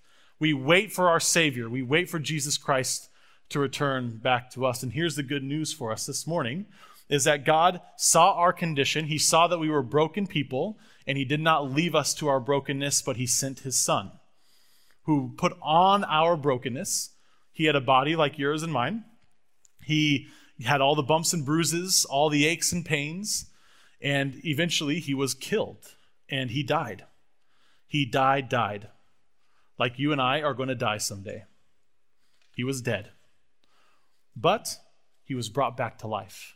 We 0.44 0.52
wait 0.52 0.92
for 0.92 1.08
our 1.08 1.20
Savior. 1.20 1.70
We 1.70 1.82
wait 1.82 2.10
for 2.10 2.18
Jesus 2.18 2.58
Christ 2.58 3.08
to 3.48 3.58
return 3.58 4.18
back 4.18 4.50
to 4.50 4.66
us. 4.66 4.82
And 4.82 4.92
here's 4.92 5.16
the 5.16 5.22
good 5.22 5.42
news 5.42 5.72
for 5.72 5.90
us 5.90 6.04
this 6.04 6.26
morning 6.26 6.66
is 7.08 7.24
that 7.24 7.46
God 7.46 7.80
saw 7.96 8.34
our 8.34 8.52
condition. 8.52 9.06
He 9.06 9.16
saw 9.16 9.46
that 9.46 9.58
we 9.58 9.70
were 9.70 9.82
broken 9.82 10.26
people, 10.26 10.78
and 11.06 11.16
He 11.16 11.24
did 11.24 11.40
not 11.40 11.72
leave 11.72 11.94
us 11.94 12.12
to 12.16 12.28
our 12.28 12.40
brokenness, 12.40 13.00
but 13.00 13.16
He 13.16 13.26
sent 13.26 13.60
His 13.60 13.78
Son, 13.78 14.12
who 15.04 15.32
put 15.38 15.56
on 15.62 16.04
our 16.04 16.36
brokenness. 16.36 17.12
He 17.50 17.64
had 17.64 17.74
a 17.74 17.80
body 17.80 18.14
like 18.14 18.38
yours 18.38 18.62
and 18.62 18.70
mine. 18.70 19.04
He 19.82 20.26
had 20.62 20.82
all 20.82 20.94
the 20.94 21.02
bumps 21.02 21.32
and 21.32 21.46
bruises, 21.46 22.04
all 22.04 22.28
the 22.28 22.46
aches 22.46 22.70
and 22.70 22.84
pains, 22.84 23.46
and 23.98 24.38
eventually 24.44 25.00
He 25.00 25.14
was 25.14 25.32
killed 25.32 25.94
and 26.28 26.50
He 26.50 26.62
died. 26.62 27.06
he 27.86 28.04
died, 28.04 28.50
died. 28.50 28.88
Like 29.78 29.98
you 29.98 30.12
and 30.12 30.20
I 30.20 30.40
are 30.40 30.54
going 30.54 30.68
to 30.68 30.74
die 30.74 30.98
someday. 30.98 31.44
He 32.54 32.64
was 32.64 32.82
dead. 32.82 33.10
But 34.36 34.76
he 35.24 35.34
was 35.34 35.48
brought 35.48 35.76
back 35.76 35.98
to 35.98 36.06
life. 36.06 36.54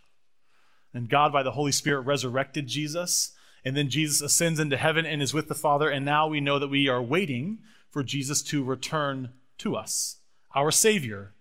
And 0.95 1.09
God, 1.09 1.33
by 1.33 1.43
the 1.43 1.53
Holy 1.53 1.73
Spirit, 1.73 2.03
resurrected 2.03 2.67
Jesus. 2.67 3.33
And 3.65 3.77
then 3.77 3.89
Jesus 3.89 4.21
ascends 4.21 4.61
into 4.61 4.77
heaven 4.77 5.05
and 5.05 5.21
is 5.21 5.35
with 5.35 5.49
the 5.49 5.55
Father. 5.55 5.89
And 5.91 6.05
now 6.05 6.29
we 6.29 6.41
know 6.41 6.59
that 6.59 6.69
we 6.69 6.89
are 6.89 7.03
waiting 7.03 7.59
for 7.91 8.03
Jesus 8.03 8.43
to 8.45 8.63
return 8.63 9.31
to 9.59 9.75
us, 9.75 10.17
our 10.55 10.71
Savior, 10.71 11.35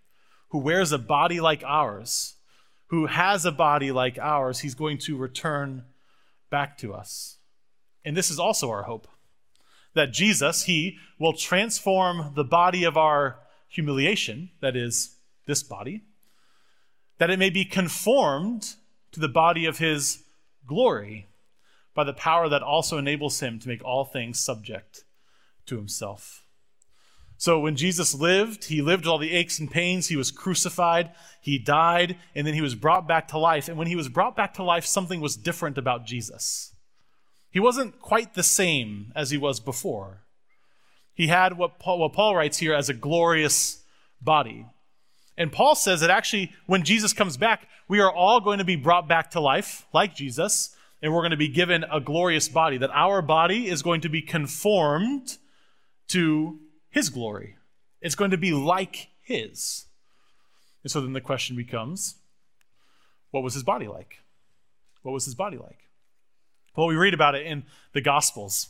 who 0.50 0.58
wears 0.58 0.92
a 0.92 0.98
body 0.98 1.40
like 1.40 1.64
ours, 1.66 2.36
who 2.88 3.06
has 3.06 3.46
a 3.46 3.52
body 3.52 3.92
like 3.92 4.18
ours. 4.18 4.60
He's 4.60 4.76
going 4.76 4.98
to 5.00 5.18
return 5.18 5.84
back 6.50 6.78
to 6.80 6.94
us. 6.94 7.38
And 8.04 8.16
this 8.16 8.32
is 8.32 8.40
also 8.40 8.70
our 8.70 8.84
hope 8.84 9.08
that 9.98 10.13
Jesus, 10.13 10.63
He 10.63 10.98
will 11.20 11.34
transform 11.34 12.34
the 12.36 12.44
body 12.44 12.84
of 12.84 12.98
our 12.98 13.39
humiliation, 13.68 14.50
that 14.62 14.75
is, 14.75 15.16
this 15.46 15.63
body, 15.63 16.04
that 17.18 17.30
it 17.30 17.39
may 17.39 17.50
be 17.50 17.66
conformed 17.66 18.75
to 19.12 19.20
the 19.20 19.27
body 19.27 19.66
of 19.66 19.77
His 19.77 20.24
glory 20.66 21.27
by 21.94 22.04
the 22.04 22.13
power 22.13 22.48
that 22.50 22.62
also 22.62 22.98
enables 22.98 23.39
Him 23.39 23.60
to 23.60 23.68
make 23.68 23.84
all 23.84 24.06
things 24.06 24.39
subject 24.39 25.04
to 25.66 25.75
Himself. 25.75 26.44
So 27.39 27.60
when 27.60 27.75
Jesus 27.75 28.16
lived, 28.16 28.66
he 28.66 28.82
lived 28.82 29.04
with 29.04 29.12
all 29.12 29.20
the 29.20 29.32
aches 29.32 29.60
and 29.60 29.70
pains. 29.70 30.08
He 30.08 30.16
was 30.16 30.32
crucified, 30.32 31.12
he 31.39 31.60
died, 31.60 32.18
and 32.34 32.48
then 32.48 32.56
he 32.56 32.62
was 32.62 32.74
brought 32.74 33.08
back 33.08 33.27
to 33.27 33.38
life. 33.38 33.70
And 33.70 33.77
when 33.77 33.86
he 33.86 33.96
was 33.96 34.10
brought 34.10 34.36
back 34.36 34.56
to 34.56 34.63
life, 34.63 34.86
something 34.86 35.22
was 35.22 35.38
different 35.38 35.77
about 35.77 36.08
Jesus. 36.08 36.74
He 37.50 37.60
wasn't 37.60 38.00
quite 38.00 38.34
the 38.34 38.44
same 38.44 39.12
as 39.16 39.32
he 39.32 39.38
was 39.38 39.60
before. 39.60 40.24
He 41.13 41.27
had 41.27 41.58
what 41.58 41.80
Paul, 41.80 42.00
what 42.00 42.13
Paul 42.13 42.36
writes 42.36 42.60
here 42.60 42.74
as 42.74 42.89
a 42.89 42.94
glorious 42.94 43.82
body. 44.22 44.66
And 45.38 45.51
Paul 45.51 45.75
says 45.75 46.01
that 46.01 46.10
actually, 46.10 46.51
when 46.66 46.84
Jesus 46.84 47.13
comes 47.13 47.38
back, 47.38 47.68
we 47.88 48.00
are 48.00 48.12
all 48.12 48.39
going 48.39 48.60
to 48.60 48.66
be 48.66 48.75
brought 48.75 49.08
back 49.08 49.32
to 49.32 49.39
life, 49.39 49.86
like 49.94 50.16
Jesus, 50.16 50.75
and 51.01 51.13
we're 51.13 51.22
going 51.22 51.32
to 51.32 51.38
be 51.38 51.48
given 51.48 51.86
a 51.92 52.00
glorious 52.00 52.50
body, 52.50 52.77
that 52.77 52.89
our 52.92 53.22
body 53.22 53.68
is 53.68 53.82
going 53.82 54.01
to 54.01 54.10
be 54.10 54.22
conformed 54.22 55.38
to 56.10 56.60
his 56.89 57.10
glory. 57.10 57.56
It's 58.01 58.16
going 58.16 58.32
to 58.32 58.38
be 58.38 58.51
like 58.51 59.10
his. 59.22 59.86
And 60.84 60.92
so 60.92 61.01
then 61.01 61.13
the 61.13 61.22
question 61.22 61.56
becomes 61.56 62.16
what 63.32 63.44
was 63.44 63.54
his 63.54 63.63
body 63.63 63.88
like? 63.88 64.22
What 65.04 65.12
was 65.12 65.25
his 65.25 65.36
body 65.36 65.58
like? 65.58 65.87
Well, 66.78 66.86
we 66.86 66.96
read 66.96 67.16
about 67.16 67.34
it 67.34 67.48
in 67.48 67.64
the 67.94 68.02
Gospels. 68.02 68.70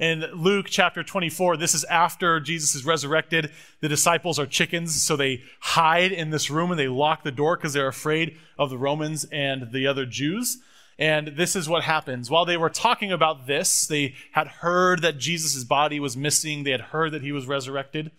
In 0.00 0.22
Luke 0.34 0.66
chapter 0.68 1.04
24, 1.04 1.56
this 1.56 1.72
is 1.72 1.84
after 1.84 2.40
Jesus 2.40 2.74
is 2.74 2.84
resurrected. 2.84 3.52
The 3.80 3.88
disciples 3.88 4.40
are 4.40 4.46
chickens, 4.46 5.00
so 5.00 5.14
they 5.14 5.44
hide 5.60 6.10
in 6.10 6.30
this 6.30 6.50
room 6.50 6.72
and 6.72 6.80
they 6.80 6.88
lock 6.88 7.22
the 7.22 7.30
door 7.30 7.56
because 7.56 7.72
they're 7.72 7.86
afraid 7.86 8.36
of 8.58 8.70
the 8.70 8.76
Romans 8.76 9.24
and 9.30 9.70
the 9.70 9.86
other 9.86 10.04
Jews. 10.04 10.58
And 10.98 11.28
this 11.36 11.54
is 11.54 11.68
what 11.68 11.84
happens. 11.84 12.28
While 12.28 12.44
they 12.44 12.56
were 12.56 12.70
talking 12.70 13.12
about 13.12 13.46
this, 13.46 13.86
they 13.86 14.16
had 14.32 14.48
heard 14.48 15.00
that 15.02 15.18
Jesus' 15.18 15.62
body 15.62 16.00
was 16.00 16.16
missing, 16.16 16.64
they 16.64 16.72
had 16.72 16.80
heard 16.80 17.12
that 17.12 17.22
he 17.22 17.30
was 17.30 17.46
resurrected. 17.46 18.10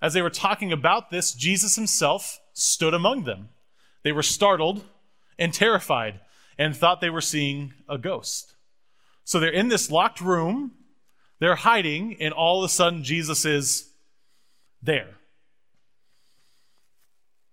As 0.00 0.14
they 0.14 0.22
were 0.22 0.30
talking 0.30 0.70
about 0.70 1.10
this, 1.10 1.34
Jesus 1.34 1.74
himself 1.74 2.40
stood 2.52 2.94
among 2.94 3.24
them. 3.24 3.48
They 4.04 4.12
were 4.12 4.22
startled 4.22 4.84
and 5.36 5.52
terrified 5.52 6.20
and 6.62 6.76
thought 6.76 7.00
they 7.00 7.10
were 7.10 7.20
seeing 7.20 7.74
a 7.88 7.98
ghost. 7.98 8.54
So 9.24 9.40
they're 9.40 9.50
in 9.50 9.66
this 9.66 9.90
locked 9.90 10.20
room, 10.20 10.70
they're 11.40 11.56
hiding, 11.56 12.16
and 12.20 12.32
all 12.32 12.62
of 12.62 12.70
a 12.70 12.72
sudden 12.72 13.02
Jesus 13.02 13.44
is 13.44 13.90
there. 14.80 15.16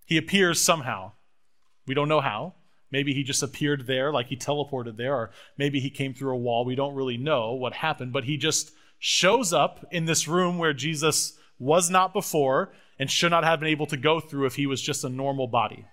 He 0.06 0.16
appears 0.18 0.62
somehow. 0.62 1.14
We 1.88 1.96
don't 1.96 2.08
know 2.08 2.22
how. 2.22 2.54
Maybe 2.92 3.16
he 3.16 3.24
just 3.24 3.42
appeared 3.42 3.88
there, 3.88 4.14
like 4.14 4.28
he 4.28 4.38
teleported 4.38 4.96
there, 4.96 5.16
or 5.16 5.32
maybe 5.58 5.80
he 5.80 5.90
came 5.90 6.14
through 6.14 6.36
a 6.36 6.38
wall. 6.38 6.64
We 6.64 6.76
don't 6.76 6.94
really 6.94 7.18
know 7.18 7.54
what 7.54 7.74
happened, 7.74 8.14
but 8.14 8.26
he 8.26 8.38
just 8.38 8.72
shows 9.00 9.52
up 9.54 9.88
in 9.92 10.06
this 10.06 10.28
room 10.28 10.60
where 10.60 10.74
Jesus 10.74 11.36
was 11.58 11.90
not 11.90 12.14
before 12.14 12.74
and 13.00 13.10
should 13.10 13.32
not 13.32 13.44
have 13.44 13.60
been 13.60 13.70
able 13.70 13.88
to 13.88 13.98
go 13.98 14.20
through 14.20 14.46
if 14.46 14.56
he 14.56 14.68
was 14.68 14.84
just 14.84 15.04
a 15.04 15.10
normal 15.10 15.48
body. 15.48 15.88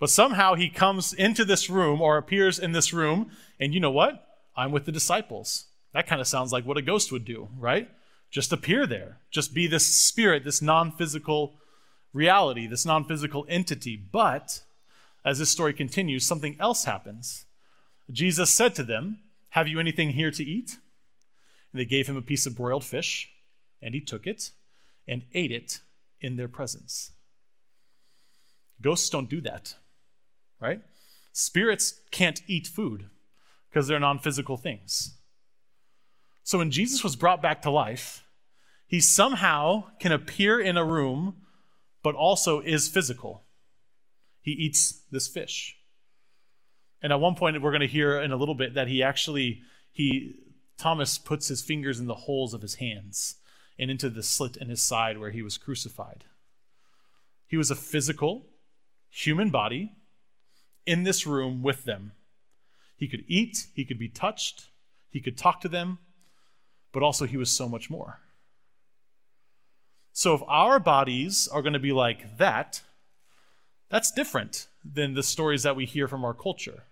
But 0.00 0.10
somehow 0.10 0.54
he 0.54 0.70
comes 0.70 1.12
into 1.12 1.44
this 1.44 1.70
room 1.70 2.00
or 2.00 2.16
appears 2.16 2.58
in 2.58 2.72
this 2.72 2.92
room, 2.92 3.30
and 3.60 3.74
you 3.74 3.80
know 3.80 3.90
what? 3.90 4.26
I'm 4.56 4.72
with 4.72 4.86
the 4.86 4.92
disciples. 4.92 5.66
That 5.92 6.06
kind 6.06 6.20
of 6.20 6.26
sounds 6.26 6.52
like 6.52 6.64
what 6.64 6.78
a 6.78 6.82
ghost 6.82 7.12
would 7.12 7.24
do, 7.24 7.48
right? 7.58 7.88
Just 8.30 8.52
appear 8.52 8.86
there. 8.86 9.18
Just 9.30 9.52
be 9.52 9.66
this 9.66 9.86
spirit, 9.86 10.42
this 10.42 10.62
non 10.62 10.90
physical 10.90 11.54
reality, 12.14 12.66
this 12.66 12.86
non 12.86 13.04
physical 13.04 13.44
entity. 13.48 13.96
But 13.96 14.62
as 15.24 15.38
this 15.38 15.50
story 15.50 15.74
continues, 15.74 16.24
something 16.24 16.56
else 16.58 16.84
happens. 16.84 17.44
Jesus 18.10 18.50
said 18.50 18.74
to 18.76 18.82
them, 18.82 19.18
Have 19.50 19.68
you 19.68 19.78
anything 19.78 20.10
here 20.10 20.30
to 20.30 20.44
eat? 20.44 20.78
And 21.72 21.80
they 21.80 21.84
gave 21.84 22.08
him 22.08 22.16
a 22.16 22.22
piece 22.22 22.46
of 22.46 22.56
broiled 22.56 22.84
fish, 22.84 23.30
and 23.82 23.94
he 23.94 24.00
took 24.00 24.26
it 24.26 24.50
and 25.06 25.24
ate 25.34 25.52
it 25.52 25.80
in 26.20 26.36
their 26.36 26.48
presence. 26.48 27.12
Ghosts 28.80 29.10
don't 29.10 29.28
do 29.28 29.40
that, 29.42 29.74
right? 30.60 30.80
Spirits 31.32 32.00
can't 32.10 32.42
eat 32.46 32.66
food 32.66 33.06
because 33.68 33.86
they're 33.88 34.00
non 34.00 34.18
physical 34.18 34.56
things. 34.56 35.16
So 36.42 36.58
when 36.58 36.70
Jesus 36.70 37.04
was 37.04 37.16
brought 37.16 37.40
back 37.40 37.62
to 37.62 37.70
life, 37.70 38.24
he 38.86 39.00
somehow 39.00 39.84
can 40.00 40.10
appear 40.10 40.60
in 40.60 40.76
a 40.76 40.84
room, 40.84 41.36
but 42.02 42.14
also 42.14 42.60
is 42.60 42.88
physical 42.88 43.44
he 44.42 44.52
eats 44.52 45.02
this 45.10 45.28
fish. 45.28 45.76
And 47.02 47.12
at 47.12 47.20
one 47.20 47.34
point, 47.34 47.60
we're 47.62 47.70
going 47.70 47.80
to 47.80 47.86
hear 47.86 48.20
in 48.20 48.32
a 48.32 48.36
little 48.36 48.54
bit 48.54 48.74
that 48.74 48.88
he 48.88 49.02
actually, 49.02 49.62
he, 49.90 50.34
Thomas 50.78 51.18
puts 51.18 51.48
his 51.48 51.62
fingers 51.62 51.98
in 51.98 52.06
the 52.06 52.14
holes 52.14 52.52
of 52.52 52.62
his 52.62 52.76
hands 52.76 53.36
and 53.78 53.90
into 53.90 54.10
the 54.10 54.22
slit 54.22 54.56
in 54.56 54.68
his 54.68 54.82
side 54.82 55.18
where 55.18 55.30
he 55.30 55.42
was 55.42 55.56
crucified. 55.56 56.24
He 57.46 57.56
was 57.56 57.70
a 57.70 57.76
physical, 57.76 58.46
human 59.08 59.50
body 59.50 59.92
in 60.90 61.04
this 61.04 61.24
room 61.24 61.62
with 61.62 61.84
them. 61.84 62.10
He 62.96 63.06
could 63.06 63.22
eat, 63.28 63.68
he 63.74 63.84
could 63.84 63.98
be 63.98 64.08
touched, 64.08 64.70
he 65.08 65.20
could 65.20 65.38
talk 65.38 65.60
to 65.60 65.68
them, 65.68 66.00
but 66.92 67.04
also 67.04 67.26
he 67.26 67.36
was 67.36 67.48
so 67.48 67.68
much 67.68 67.88
more. 67.88 68.18
So 70.12 70.34
if 70.34 70.42
our 70.48 70.80
bodies 70.80 71.46
are 71.46 71.62
going 71.62 71.74
to 71.74 71.78
be 71.78 71.92
like 71.92 72.38
that, 72.38 72.80
that's 73.88 74.10
different 74.10 74.66
than 74.84 75.14
the 75.14 75.22
stories 75.22 75.62
that 75.62 75.76
we 75.76 75.86
hear 75.86 76.08
from 76.08 76.24
our 76.24 76.34
culture. 76.34 76.82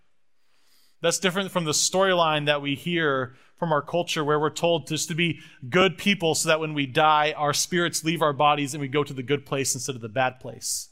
That's 1.00 1.18
different 1.18 1.50
from 1.50 1.64
the 1.64 1.72
storyline 1.72 2.46
that 2.46 2.62
we 2.62 2.76
hear 2.76 3.34
from 3.56 3.72
our 3.72 3.82
culture 3.82 4.24
where 4.24 4.38
we're 4.38 4.50
told 4.50 4.86
just 4.86 5.08
to 5.08 5.14
be 5.16 5.40
good 5.68 5.98
people 5.98 6.36
so 6.36 6.48
that 6.50 6.60
when 6.60 6.72
we 6.72 6.86
die, 6.86 7.34
our 7.36 7.52
spirits 7.52 8.04
leave 8.04 8.22
our 8.22 8.32
bodies 8.32 8.74
and 8.74 8.80
we 8.80 8.86
go 8.86 9.02
to 9.02 9.12
the 9.12 9.24
good 9.24 9.44
place 9.44 9.74
instead 9.74 9.96
of 9.96 10.02
the 10.02 10.08
bad 10.08 10.38
place. 10.38 10.90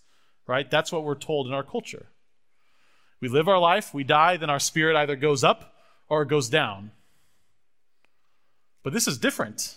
Right? 0.49 0.69
That's 0.69 0.91
what 0.91 1.05
we're 1.05 1.15
told 1.15 1.47
in 1.47 1.53
our 1.53 1.63
culture. 1.63 2.09
We 3.21 3.29
live 3.29 3.49
our 3.49 3.59
life, 3.59 3.95
we 3.95 4.05
die, 4.05 4.37
then 4.37 4.51
our 4.51 4.59
spirit 4.59 4.97
either 4.97 5.17
goes 5.17 5.43
up 5.43 5.75
or 6.09 6.23
it 6.23 6.29
goes 6.29 6.49
down. 6.49 6.91
But 8.83 8.93
this 8.93 9.09
is 9.09 9.19
different. 9.19 9.77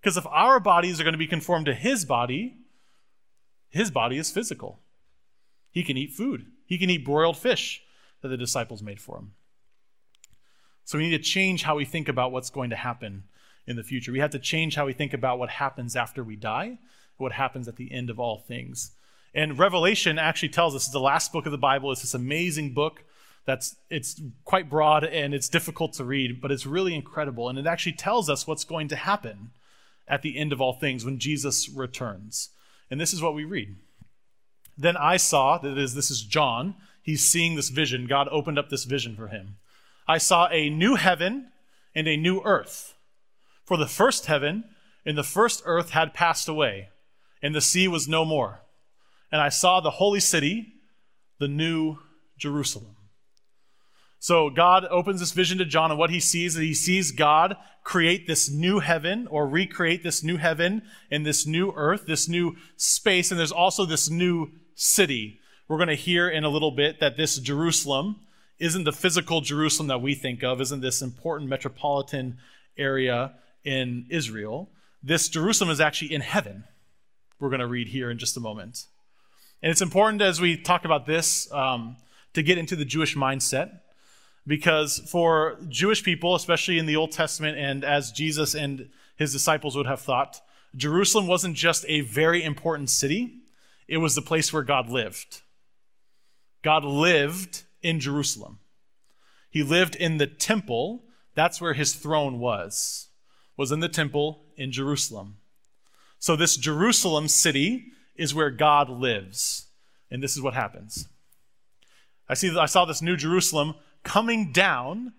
Because 0.00 0.16
if 0.16 0.26
our 0.26 0.58
bodies 0.58 0.98
are 0.98 1.04
going 1.04 1.12
to 1.12 1.18
be 1.18 1.26
conformed 1.26 1.66
to 1.66 1.74
his 1.74 2.04
body, 2.04 2.56
his 3.70 3.90
body 3.90 4.18
is 4.18 4.30
physical. 4.30 4.80
He 5.70 5.84
can 5.84 5.96
eat 5.96 6.12
food, 6.12 6.46
he 6.66 6.78
can 6.78 6.90
eat 6.90 7.04
broiled 7.04 7.36
fish 7.36 7.82
that 8.20 8.28
the 8.28 8.36
disciples 8.36 8.82
made 8.82 9.00
for 9.00 9.18
him. 9.18 9.32
So 10.84 10.98
we 10.98 11.08
need 11.08 11.16
to 11.16 11.22
change 11.22 11.62
how 11.62 11.76
we 11.76 11.84
think 11.84 12.08
about 12.08 12.32
what's 12.32 12.50
going 12.50 12.70
to 12.70 12.76
happen 12.76 13.24
in 13.66 13.76
the 13.76 13.82
future. 13.82 14.12
We 14.12 14.18
have 14.18 14.30
to 14.30 14.38
change 14.38 14.74
how 14.74 14.86
we 14.86 14.92
think 14.92 15.12
about 15.12 15.38
what 15.38 15.50
happens 15.50 15.94
after 15.94 16.24
we 16.24 16.36
die, 16.36 16.78
what 17.16 17.32
happens 17.32 17.68
at 17.68 17.76
the 17.76 17.92
end 17.92 18.10
of 18.10 18.18
all 18.18 18.38
things. 18.38 18.92
And 19.34 19.58
Revelation 19.58 20.18
actually 20.18 20.50
tells 20.50 20.74
us 20.74 20.88
the 20.88 21.00
last 21.00 21.32
book 21.32 21.46
of 21.46 21.52
the 21.52 21.58
Bible. 21.58 21.90
It's 21.90 22.02
this 22.02 22.14
amazing 22.14 22.74
book 22.74 23.04
that's 23.44 23.76
it's 23.90 24.20
quite 24.44 24.70
broad 24.70 25.04
and 25.04 25.34
it's 25.34 25.48
difficult 25.48 25.94
to 25.94 26.04
read, 26.04 26.40
but 26.40 26.52
it's 26.52 26.66
really 26.66 26.94
incredible. 26.94 27.48
And 27.48 27.58
it 27.58 27.66
actually 27.66 27.92
tells 27.92 28.28
us 28.28 28.46
what's 28.46 28.64
going 28.64 28.88
to 28.88 28.96
happen 28.96 29.50
at 30.06 30.22
the 30.22 30.38
end 30.38 30.52
of 30.52 30.60
all 30.60 30.74
things 30.74 31.04
when 31.04 31.18
Jesus 31.18 31.68
returns. 31.68 32.50
And 32.90 33.00
this 33.00 33.12
is 33.12 33.22
what 33.22 33.34
we 33.34 33.44
read. 33.44 33.76
Then 34.76 34.96
I 34.96 35.16
saw, 35.16 35.58
that 35.58 35.78
is, 35.78 35.94
this 35.94 36.10
is 36.10 36.22
John, 36.22 36.74
he's 37.02 37.26
seeing 37.26 37.56
this 37.56 37.68
vision. 37.68 38.06
God 38.06 38.28
opened 38.30 38.58
up 38.58 38.68
this 38.68 38.84
vision 38.84 39.16
for 39.16 39.28
him. 39.28 39.56
I 40.06 40.18
saw 40.18 40.48
a 40.50 40.70
new 40.70 40.96
heaven 40.96 41.48
and 41.94 42.06
a 42.06 42.16
new 42.16 42.42
earth. 42.44 42.94
For 43.64 43.76
the 43.76 43.86
first 43.86 44.26
heaven 44.26 44.64
and 45.06 45.16
the 45.16 45.22
first 45.22 45.62
earth 45.64 45.90
had 45.90 46.14
passed 46.14 46.48
away, 46.48 46.88
and 47.42 47.54
the 47.54 47.60
sea 47.60 47.88
was 47.88 48.08
no 48.08 48.24
more. 48.24 48.60
And 49.32 49.40
I 49.40 49.48
saw 49.48 49.80
the 49.80 49.90
holy 49.90 50.20
city, 50.20 50.74
the 51.40 51.48
new 51.48 51.96
Jerusalem. 52.38 52.94
So 54.18 54.50
God 54.50 54.84
opens 54.88 55.18
this 55.18 55.32
vision 55.32 55.58
to 55.58 55.64
John, 55.64 55.90
and 55.90 55.98
what 55.98 56.10
he 56.10 56.20
sees 56.20 56.54
is 56.54 56.62
he 56.62 56.74
sees 56.74 57.10
God 57.10 57.56
create 57.82 58.28
this 58.28 58.48
new 58.48 58.78
heaven 58.78 59.26
or 59.28 59.48
recreate 59.48 60.04
this 60.04 60.22
new 60.22 60.36
heaven 60.36 60.82
and 61.10 61.26
this 61.26 61.44
new 61.44 61.72
earth, 61.74 62.04
this 62.06 62.28
new 62.28 62.54
space, 62.76 63.32
and 63.32 63.40
there's 63.40 63.50
also 63.50 63.84
this 63.84 64.08
new 64.08 64.52
city. 64.76 65.40
We're 65.66 65.78
going 65.78 65.88
to 65.88 65.96
hear 65.96 66.28
in 66.28 66.44
a 66.44 66.48
little 66.48 66.70
bit 66.70 67.00
that 67.00 67.16
this 67.16 67.38
Jerusalem 67.38 68.20
isn't 68.60 68.84
the 68.84 68.92
physical 68.92 69.40
Jerusalem 69.40 69.88
that 69.88 70.00
we 70.00 70.14
think 70.14 70.44
of, 70.44 70.60
isn't 70.60 70.82
this 70.82 71.02
important 71.02 71.50
metropolitan 71.50 72.38
area 72.78 73.34
in 73.64 74.06
Israel. 74.08 74.70
This 75.02 75.28
Jerusalem 75.28 75.70
is 75.70 75.80
actually 75.80 76.14
in 76.14 76.20
heaven. 76.20 76.64
We're 77.40 77.48
going 77.48 77.60
to 77.60 77.66
read 77.66 77.88
here 77.88 78.10
in 78.10 78.18
just 78.18 78.36
a 78.36 78.40
moment. 78.40 78.86
And 79.62 79.70
it's 79.70 79.82
important 79.82 80.22
as 80.22 80.40
we 80.40 80.56
talk 80.56 80.84
about 80.84 81.06
this 81.06 81.50
um, 81.52 81.96
to 82.34 82.42
get 82.42 82.58
into 82.58 82.74
the 82.74 82.84
Jewish 82.84 83.16
mindset 83.16 83.80
because 84.46 84.98
for 85.10 85.58
Jewish 85.68 86.02
people, 86.02 86.34
especially 86.34 86.78
in 86.78 86.86
the 86.86 86.96
Old 86.96 87.12
Testament, 87.12 87.58
and 87.58 87.84
as 87.84 88.10
Jesus 88.10 88.54
and 88.54 88.90
his 89.16 89.32
disciples 89.32 89.76
would 89.76 89.86
have 89.86 90.00
thought, 90.00 90.40
Jerusalem 90.74 91.26
wasn't 91.26 91.54
just 91.54 91.84
a 91.86 92.00
very 92.00 92.42
important 92.42 92.90
city, 92.90 93.38
it 93.86 93.98
was 93.98 94.14
the 94.14 94.22
place 94.22 94.52
where 94.52 94.62
God 94.62 94.88
lived. 94.88 95.42
God 96.62 96.84
lived 96.84 97.64
in 97.82 98.00
Jerusalem. 98.00 98.58
He 99.50 99.62
lived 99.62 99.94
in 99.94 100.18
the 100.18 100.26
temple. 100.26 101.04
That's 101.34 101.60
where 101.60 101.74
his 101.74 101.92
throne 101.92 102.38
was. 102.38 103.08
Was 103.56 103.70
in 103.70 103.80
the 103.80 103.88
temple 103.88 104.44
in 104.56 104.72
Jerusalem. 104.72 105.36
So 106.18 106.36
this 106.36 106.56
Jerusalem 106.56 107.28
city 107.28 107.91
is 108.16 108.34
where 108.34 108.50
God 108.50 108.88
lives. 108.88 109.66
And 110.10 110.22
this 110.22 110.36
is 110.36 110.42
what 110.42 110.54
happens. 110.54 111.08
I 112.28 112.34
see 112.34 112.56
I 112.56 112.66
saw 112.66 112.84
this 112.84 113.02
new 113.02 113.16
Jerusalem 113.16 113.74
coming 114.04 114.52
down 114.52 115.14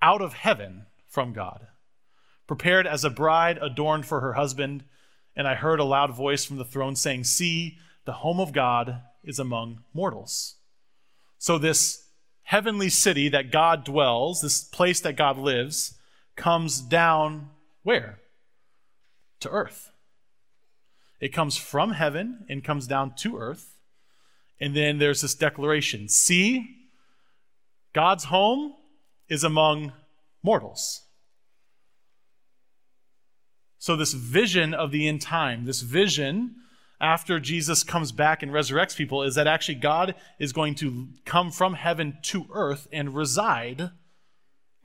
out 0.00 0.20
of 0.20 0.34
heaven 0.34 0.86
from 1.06 1.32
God, 1.32 1.66
prepared 2.46 2.86
as 2.86 3.04
a 3.04 3.10
bride 3.10 3.58
adorned 3.60 4.06
for 4.06 4.20
her 4.20 4.34
husband. 4.34 4.84
And 5.34 5.48
I 5.48 5.54
heard 5.54 5.80
a 5.80 5.84
loud 5.84 6.14
voice 6.14 6.44
from 6.44 6.58
the 6.58 6.64
throne 6.64 6.96
saying, 6.96 7.24
See, 7.24 7.78
the 8.04 8.12
home 8.12 8.40
of 8.40 8.52
God 8.52 9.02
is 9.22 9.38
among 9.38 9.84
mortals. 9.94 10.56
So, 11.38 11.58
this 11.58 12.06
heavenly 12.42 12.88
city 12.88 13.28
that 13.28 13.50
God 13.50 13.84
dwells, 13.84 14.42
this 14.42 14.62
place 14.62 15.00
that 15.00 15.16
God 15.16 15.38
lives, 15.38 15.94
comes 16.36 16.80
down 16.80 17.50
where? 17.82 18.18
To 19.40 19.50
earth. 19.50 19.91
It 21.22 21.32
comes 21.32 21.56
from 21.56 21.92
heaven 21.92 22.44
and 22.48 22.64
comes 22.64 22.88
down 22.88 23.14
to 23.18 23.38
earth. 23.38 23.78
And 24.60 24.74
then 24.74 24.98
there's 24.98 25.20
this 25.20 25.36
declaration 25.36 26.08
See, 26.08 26.68
God's 27.94 28.24
home 28.24 28.74
is 29.28 29.44
among 29.44 29.92
mortals. 30.42 31.02
So, 33.78 33.94
this 33.94 34.14
vision 34.14 34.74
of 34.74 34.90
the 34.90 35.06
end 35.06 35.22
time, 35.22 35.64
this 35.64 35.80
vision 35.80 36.56
after 37.00 37.38
Jesus 37.38 37.84
comes 37.84 38.10
back 38.10 38.42
and 38.42 38.50
resurrects 38.50 38.96
people, 38.96 39.22
is 39.22 39.36
that 39.36 39.46
actually 39.46 39.76
God 39.76 40.16
is 40.40 40.52
going 40.52 40.74
to 40.76 41.08
come 41.24 41.52
from 41.52 41.74
heaven 41.74 42.18
to 42.22 42.46
earth 42.52 42.88
and 42.92 43.14
reside 43.14 43.90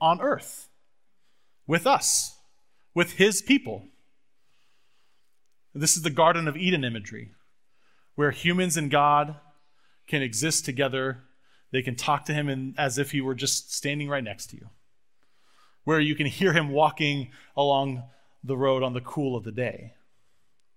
on 0.00 0.20
earth 0.20 0.68
with 1.66 1.84
us, 1.84 2.36
with 2.94 3.14
his 3.14 3.42
people. 3.42 3.88
This 5.80 5.96
is 5.96 6.02
the 6.02 6.10
Garden 6.10 6.48
of 6.48 6.56
Eden 6.56 6.84
imagery, 6.84 7.32
where 8.14 8.30
humans 8.30 8.76
and 8.76 8.90
God 8.90 9.36
can 10.06 10.22
exist 10.22 10.64
together 10.64 11.22
they 11.70 11.82
can 11.82 11.96
talk 11.96 12.24
to 12.24 12.34
him 12.34 12.48
in, 12.48 12.74
as 12.78 12.98
if 12.98 13.10
he 13.10 13.20
were 13.20 13.34
just 13.34 13.74
standing 13.74 14.08
right 14.08 14.24
next 14.24 14.48
to 14.48 14.56
you, 14.56 14.68
where 15.84 16.00
you 16.00 16.14
can 16.14 16.26
hear 16.26 16.52
him 16.52 16.70
walking 16.70 17.30
along 17.56 18.04
the 18.42 18.56
road 18.56 18.82
on 18.82 18.94
the 18.94 19.00
cool 19.00 19.36
of 19.36 19.44
the 19.44 19.52
day. 19.52 19.94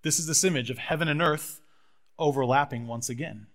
This 0.02 0.20
is 0.20 0.28
this 0.28 0.44
image 0.44 0.70
of 0.70 0.78
heaven 0.78 1.08
and 1.08 1.22
earth 1.22 1.62
overlapping 2.20 2.88
once 2.88 3.10
again. 3.10 3.48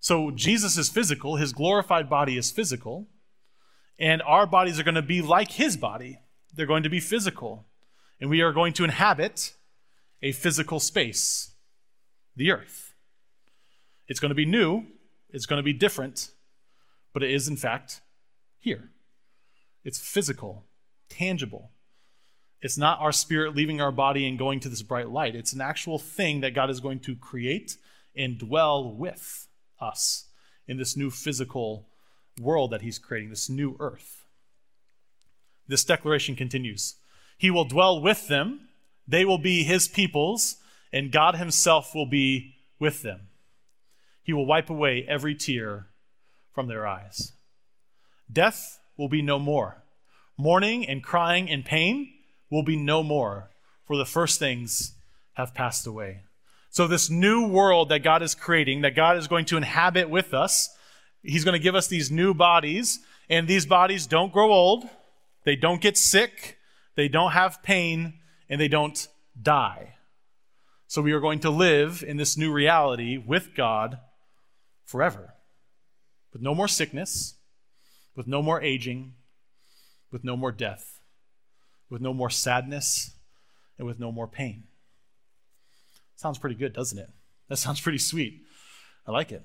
So 0.00 0.30
Jesus 0.30 0.76
is 0.76 0.88
physical, 0.88 1.36
his 1.36 1.52
glorified 1.52 2.08
body 2.08 2.36
is 2.36 2.50
physical, 2.50 3.06
and 3.98 4.22
our 4.22 4.46
bodies 4.46 4.80
are 4.80 4.84
going 4.84 4.94
to 4.94 5.02
be 5.02 5.22
like 5.22 5.52
his 5.52 5.76
body. 5.76 6.18
They're 6.54 6.66
going 6.66 6.82
to 6.82 6.88
be 6.88 7.00
physical, 7.00 7.66
and 8.20 8.30
we 8.30 8.40
are 8.40 8.52
going 8.52 8.72
to 8.74 8.84
inhabit 8.84 9.52
a 10.22 10.32
physical 10.32 10.78
space, 10.80 11.52
the 12.36 12.50
earth. 12.50 12.94
It's 14.08 14.20
going 14.20 14.30
to 14.30 14.34
be 14.34 14.46
new, 14.46 14.84
it's 15.30 15.46
going 15.46 15.58
to 15.58 15.64
be 15.64 15.72
different, 15.72 16.30
but 17.12 17.22
it 17.22 17.30
is, 17.30 17.48
in 17.48 17.56
fact, 17.56 18.00
here. 18.58 18.90
It's 19.84 19.98
physical, 19.98 20.64
tangible. 21.08 21.70
It's 22.60 22.78
not 22.78 23.00
our 23.00 23.10
spirit 23.10 23.56
leaving 23.56 23.80
our 23.80 23.90
body 23.90 24.28
and 24.28 24.38
going 24.38 24.60
to 24.60 24.68
this 24.68 24.82
bright 24.82 25.10
light. 25.10 25.34
It's 25.34 25.52
an 25.52 25.60
actual 25.60 25.98
thing 25.98 26.40
that 26.42 26.54
God 26.54 26.70
is 26.70 26.78
going 26.78 27.00
to 27.00 27.16
create 27.16 27.76
and 28.14 28.38
dwell 28.38 28.94
with 28.94 29.48
us 29.80 30.26
in 30.68 30.76
this 30.76 30.96
new 30.96 31.10
physical 31.10 31.88
world 32.40 32.70
that 32.70 32.82
He's 32.82 32.98
creating, 32.98 33.30
this 33.30 33.50
new 33.50 33.76
earth. 33.80 34.24
This 35.66 35.84
declaration 35.84 36.36
continues 36.36 36.96
He 37.36 37.50
will 37.50 37.64
dwell 37.64 38.00
with 38.00 38.28
them, 38.28 38.68
they 39.12 39.26
will 39.26 39.38
be 39.38 39.62
His 39.62 39.88
peoples, 39.88 40.56
and 40.90 41.12
God 41.12 41.36
Himself 41.36 41.94
will 41.94 42.06
be 42.06 42.54
with 42.78 43.02
them. 43.02 43.28
He 44.22 44.32
will 44.32 44.46
wipe 44.46 44.70
away 44.70 45.04
every 45.06 45.34
tear 45.34 45.88
from 46.54 46.66
their 46.66 46.86
eyes. 46.86 47.32
Death 48.32 48.80
will 48.96 49.10
be 49.10 49.20
no 49.20 49.38
more. 49.38 49.84
Mourning 50.38 50.88
and 50.88 51.04
crying 51.04 51.50
and 51.50 51.62
pain 51.62 52.10
will 52.50 52.62
be 52.62 52.74
no 52.74 53.02
more, 53.02 53.50
for 53.86 53.98
the 53.98 54.06
first 54.06 54.38
things 54.38 54.94
have 55.34 55.54
passed 55.54 55.86
away. 55.86 56.22
So, 56.70 56.86
this 56.86 57.10
new 57.10 57.46
world 57.46 57.90
that 57.90 58.02
God 58.02 58.22
is 58.22 58.34
creating, 58.34 58.80
that 58.80 58.96
God 58.96 59.18
is 59.18 59.28
going 59.28 59.44
to 59.46 59.58
inhabit 59.58 60.08
with 60.08 60.32
us, 60.32 60.74
He's 61.22 61.44
going 61.44 61.58
to 61.58 61.62
give 61.62 61.74
us 61.74 61.86
these 61.86 62.10
new 62.10 62.32
bodies, 62.32 63.00
and 63.28 63.46
these 63.46 63.66
bodies 63.66 64.06
don't 64.06 64.32
grow 64.32 64.50
old, 64.50 64.88
they 65.44 65.54
don't 65.54 65.82
get 65.82 65.98
sick, 65.98 66.56
they 66.96 67.08
don't 67.08 67.32
have 67.32 67.62
pain, 67.62 68.14
and 68.52 68.60
they 68.60 68.68
don't 68.68 69.08
die. 69.40 69.94
So, 70.86 71.00
we 71.00 71.12
are 71.12 71.20
going 71.20 71.40
to 71.40 71.48
live 71.48 72.04
in 72.06 72.18
this 72.18 72.36
new 72.36 72.52
reality 72.52 73.16
with 73.16 73.54
God 73.56 73.98
forever. 74.84 75.32
With 76.34 76.42
no 76.42 76.54
more 76.54 76.68
sickness, 76.68 77.36
with 78.14 78.26
no 78.26 78.42
more 78.42 78.60
aging, 78.60 79.14
with 80.10 80.22
no 80.22 80.36
more 80.36 80.52
death, 80.52 81.00
with 81.88 82.02
no 82.02 82.12
more 82.12 82.28
sadness, 82.28 83.12
and 83.78 83.86
with 83.86 83.98
no 83.98 84.12
more 84.12 84.28
pain. 84.28 84.64
Sounds 86.14 86.36
pretty 86.36 86.56
good, 86.56 86.74
doesn't 86.74 86.98
it? 86.98 87.08
That 87.48 87.56
sounds 87.56 87.80
pretty 87.80 87.96
sweet. 87.96 88.42
I 89.06 89.12
like 89.12 89.32
it. 89.32 89.44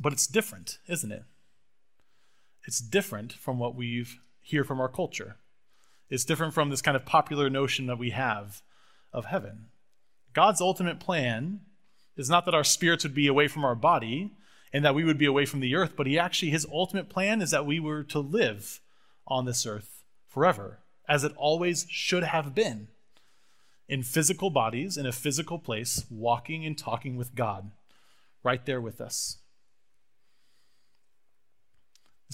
But 0.00 0.14
it's 0.14 0.26
different, 0.26 0.78
isn't 0.88 1.12
it? 1.12 1.24
It's 2.66 2.80
different 2.80 3.34
from 3.34 3.58
what 3.58 3.74
we 3.74 4.06
hear 4.40 4.64
from 4.64 4.80
our 4.80 4.88
culture. 4.88 5.36
It's 6.14 6.24
different 6.24 6.54
from 6.54 6.70
this 6.70 6.80
kind 6.80 6.96
of 6.96 7.04
popular 7.04 7.50
notion 7.50 7.86
that 7.86 7.98
we 7.98 8.10
have 8.10 8.62
of 9.12 9.24
heaven. 9.24 9.66
God's 10.32 10.60
ultimate 10.60 11.00
plan 11.00 11.62
is 12.16 12.30
not 12.30 12.44
that 12.44 12.54
our 12.54 12.62
spirits 12.62 13.02
would 13.02 13.16
be 13.16 13.26
away 13.26 13.48
from 13.48 13.64
our 13.64 13.74
body 13.74 14.30
and 14.72 14.84
that 14.84 14.94
we 14.94 15.02
would 15.02 15.18
be 15.18 15.26
away 15.26 15.44
from 15.44 15.58
the 15.58 15.74
earth, 15.74 15.94
but 15.96 16.06
he 16.06 16.16
actually, 16.16 16.52
his 16.52 16.68
ultimate 16.72 17.08
plan 17.08 17.42
is 17.42 17.50
that 17.50 17.66
we 17.66 17.80
were 17.80 18.04
to 18.04 18.20
live 18.20 18.80
on 19.26 19.44
this 19.44 19.66
earth 19.66 20.04
forever, 20.28 20.78
as 21.08 21.24
it 21.24 21.32
always 21.36 21.84
should 21.90 22.22
have 22.22 22.54
been, 22.54 22.86
in 23.88 24.04
physical 24.04 24.50
bodies, 24.50 24.96
in 24.96 25.06
a 25.06 25.12
physical 25.12 25.58
place, 25.58 26.04
walking 26.08 26.64
and 26.64 26.78
talking 26.78 27.16
with 27.16 27.34
God, 27.34 27.72
right 28.44 28.64
there 28.66 28.80
with 28.80 29.00
us. 29.00 29.38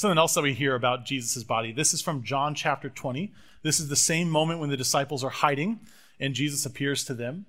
Something 0.00 0.16
else 0.16 0.32
that 0.32 0.40
we 0.40 0.54
hear 0.54 0.74
about 0.74 1.04
Jesus' 1.04 1.44
body. 1.44 1.72
This 1.72 1.92
is 1.92 2.00
from 2.00 2.22
John 2.22 2.54
chapter 2.54 2.88
20. 2.88 3.34
This 3.62 3.78
is 3.78 3.90
the 3.90 3.96
same 3.96 4.30
moment 4.30 4.58
when 4.58 4.70
the 4.70 4.76
disciples 4.78 5.22
are 5.22 5.28
hiding 5.28 5.80
and 6.18 6.32
Jesus 6.32 6.64
appears 6.64 7.04
to 7.04 7.12
them. 7.12 7.44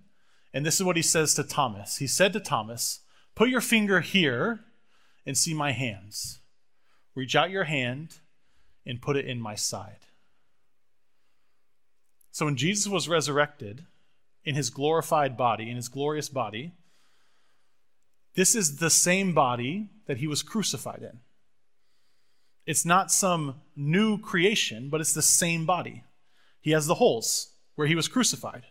And 0.53 0.65
this 0.65 0.75
is 0.75 0.83
what 0.83 0.97
he 0.97 1.01
says 1.01 1.33
to 1.35 1.45
Thomas. 1.45 1.99
He 1.99 2.07
said 2.07 2.33
to 2.33 2.41
Thomas, 2.41 2.99
Put 3.35 3.47
your 3.47 3.61
finger 3.61 4.01
here 4.01 4.65
and 5.25 5.37
see 5.37 5.53
my 5.53 5.71
hands. 5.71 6.41
Reach 7.15 7.37
out 7.37 7.51
your 7.51 7.63
hand 7.63 8.17
and 8.85 9.01
put 9.01 9.15
it 9.15 9.25
in 9.25 9.39
my 9.39 9.55
side. 9.55 9.99
So 12.33 12.43
when 12.43 12.57
Jesus 12.57 12.91
was 12.91 13.07
resurrected 13.07 13.85
in 14.43 14.55
his 14.55 14.69
glorified 14.69 15.37
body, 15.37 15.69
in 15.69 15.77
his 15.77 15.87
glorious 15.87 16.27
body, 16.27 16.73
this 18.35 18.55
is 18.55 18.75
the 18.75 18.89
same 18.89 19.33
body 19.33 19.87
that 20.05 20.17
he 20.17 20.27
was 20.27 20.43
crucified 20.43 21.01
in. 21.01 21.21
It's 22.65 22.86
not 22.86 23.12
some 23.12 23.56
new 23.76 24.17
creation, 24.19 24.89
but 24.89 25.02
it's 25.02 25.13
the 25.13 25.21
same 25.21 25.65
body. 25.65 26.04
He 26.62 26.71
has 26.71 26.88
the 26.88 26.95
holes 26.95 27.54
where 27.76 27.88
he 27.88 27.95
was 27.95 28.08
crucified. 28.08 28.63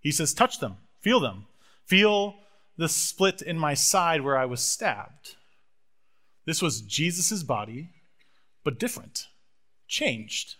He 0.00 0.12
says, 0.12 0.34
Touch 0.34 0.60
them. 0.60 0.76
Feel 1.00 1.20
them. 1.20 1.46
Feel 1.86 2.34
the 2.76 2.88
split 2.88 3.42
in 3.42 3.58
my 3.58 3.74
side 3.74 4.20
where 4.20 4.38
I 4.38 4.44
was 4.44 4.60
stabbed. 4.60 5.36
This 6.44 6.62
was 6.62 6.80
Jesus' 6.80 7.42
body, 7.42 7.90
but 8.64 8.78
different, 8.78 9.26
changed. 9.86 10.54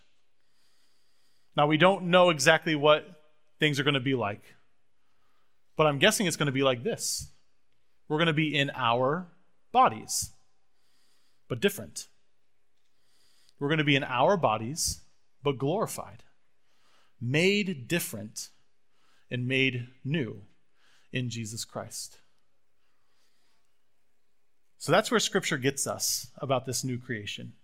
Now, 1.56 1.66
we 1.66 1.76
don't 1.76 2.04
know 2.04 2.30
exactly 2.30 2.74
what 2.74 3.06
things 3.58 3.80
are 3.80 3.84
going 3.84 3.94
to 3.94 4.00
be 4.00 4.14
like, 4.14 4.42
but 5.76 5.86
I'm 5.86 5.98
guessing 5.98 6.26
it's 6.26 6.36
going 6.36 6.46
to 6.46 6.52
be 6.52 6.62
like 6.62 6.82
this. 6.82 7.30
We're 8.08 8.18
going 8.18 8.26
to 8.26 8.32
be 8.32 8.54
in 8.54 8.70
our 8.74 9.28
bodies, 9.72 10.30
but 11.48 11.60
different. 11.60 12.08
We're 13.58 13.68
going 13.68 13.78
to 13.78 13.84
be 13.84 13.96
in 13.96 14.04
our 14.04 14.36
bodies, 14.36 15.00
but 15.42 15.58
glorified, 15.58 16.22
made 17.20 17.88
different, 17.88 18.48
and 19.30 19.46
made 19.46 19.88
new 20.04 20.42
in 21.12 21.30
Jesus 21.30 21.64
Christ. 21.64 22.18
So 24.78 24.92
that's 24.92 25.10
where 25.10 25.20
Scripture 25.20 25.58
gets 25.58 25.86
us 25.86 26.28
about 26.38 26.64
this 26.64 26.84
new 26.84 26.98
creation, 26.98 27.54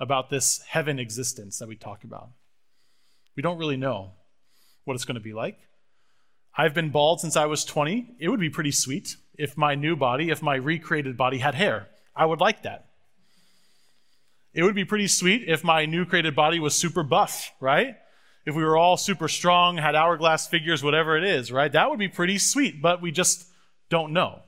about 0.00 0.30
this 0.30 0.60
heaven 0.68 0.98
existence 0.98 1.58
that 1.58 1.68
we 1.68 1.76
talk 1.76 2.02
about. 2.02 2.30
We 3.36 3.42
don't 3.42 3.58
really 3.58 3.76
know 3.76 4.12
what 4.84 4.94
it's 4.94 5.04
going 5.04 5.14
to 5.14 5.20
be 5.20 5.32
like. 5.32 5.58
I've 6.56 6.74
been 6.74 6.90
bald 6.90 7.20
since 7.20 7.36
I 7.36 7.46
was 7.46 7.64
20. 7.64 8.16
It 8.18 8.28
would 8.28 8.40
be 8.40 8.50
pretty 8.50 8.72
sweet 8.72 9.16
if 9.38 9.56
my 9.56 9.76
new 9.76 9.94
body, 9.94 10.30
if 10.30 10.42
my 10.42 10.56
recreated 10.56 11.16
body 11.16 11.38
had 11.38 11.54
hair. 11.54 11.88
I 12.14 12.26
would 12.26 12.40
like 12.40 12.64
that. 12.64 12.89
It 14.52 14.62
would 14.62 14.74
be 14.74 14.84
pretty 14.84 15.06
sweet 15.06 15.44
if 15.46 15.62
my 15.62 15.86
new 15.86 16.04
created 16.04 16.34
body 16.34 16.58
was 16.58 16.74
super 16.74 17.02
buff, 17.02 17.52
right? 17.60 17.96
If 18.44 18.54
we 18.54 18.64
were 18.64 18.76
all 18.76 18.96
super 18.96 19.28
strong, 19.28 19.76
had 19.76 19.94
hourglass 19.94 20.48
figures, 20.48 20.82
whatever 20.82 21.16
it 21.16 21.24
is, 21.24 21.52
right? 21.52 21.70
That 21.70 21.90
would 21.90 21.98
be 21.98 22.08
pretty 22.08 22.38
sweet, 22.38 22.82
but 22.82 23.00
we 23.00 23.12
just 23.12 23.46
don't 23.90 24.12
know. 24.12 24.42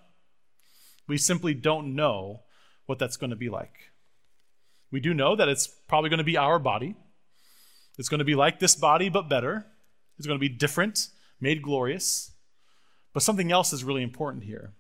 We 1.06 1.18
simply 1.18 1.54
don't 1.54 1.94
know 1.94 2.40
what 2.86 2.98
that's 2.98 3.16
going 3.16 3.30
to 3.30 3.36
be 3.36 3.48
like. 3.48 3.92
We 4.90 5.00
do 5.00 5.14
know 5.14 5.36
that 5.36 5.48
it's 5.48 5.66
probably 5.66 6.10
going 6.10 6.18
to 6.18 6.24
be 6.24 6.36
our 6.36 6.58
body. 6.58 6.96
It's 7.98 8.08
going 8.08 8.18
to 8.18 8.24
be 8.24 8.34
like 8.34 8.58
this 8.58 8.74
body, 8.74 9.08
but 9.08 9.28
better. 9.28 9.66
It's 10.18 10.26
going 10.26 10.38
to 10.38 10.40
be 10.40 10.48
different, 10.48 11.08
made 11.40 11.62
glorious. 11.62 12.32
But 13.12 13.22
something 13.22 13.52
else 13.52 13.72
is 13.72 13.84
really 13.84 14.02
important 14.02 14.44
here 14.44 14.72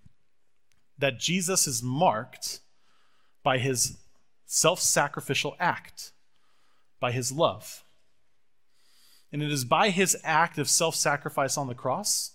that 0.98 1.18
Jesus 1.18 1.66
is 1.66 1.82
marked 1.82 2.60
by 3.42 3.58
his 3.58 3.98
self 4.52 4.80
sacrificial 4.80 5.56
act, 5.58 6.12
by 7.00 7.10
his 7.10 7.32
love. 7.32 7.84
And 9.32 9.42
it 9.42 9.50
is 9.50 9.64
by 9.64 9.88
his 9.88 10.14
act 10.22 10.58
of 10.58 10.68
self 10.68 10.94
sacrifice 10.94 11.56
on 11.56 11.68
the 11.68 11.74
cross 11.74 12.32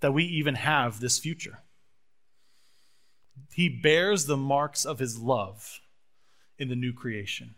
that 0.00 0.12
we 0.12 0.24
even 0.24 0.56
have 0.56 0.98
this 0.98 1.20
future. 1.20 1.60
He 3.54 3.68
bears 3.68 4.26
the 4.26 4.36
marks 4.36 4.84
of 4.84 4.98
his 4.98 5.20
love 5.20 5.80
in 6.58 6.68
the 6.68 6.74
new 6.74 6.92
creation. 6.92 7.54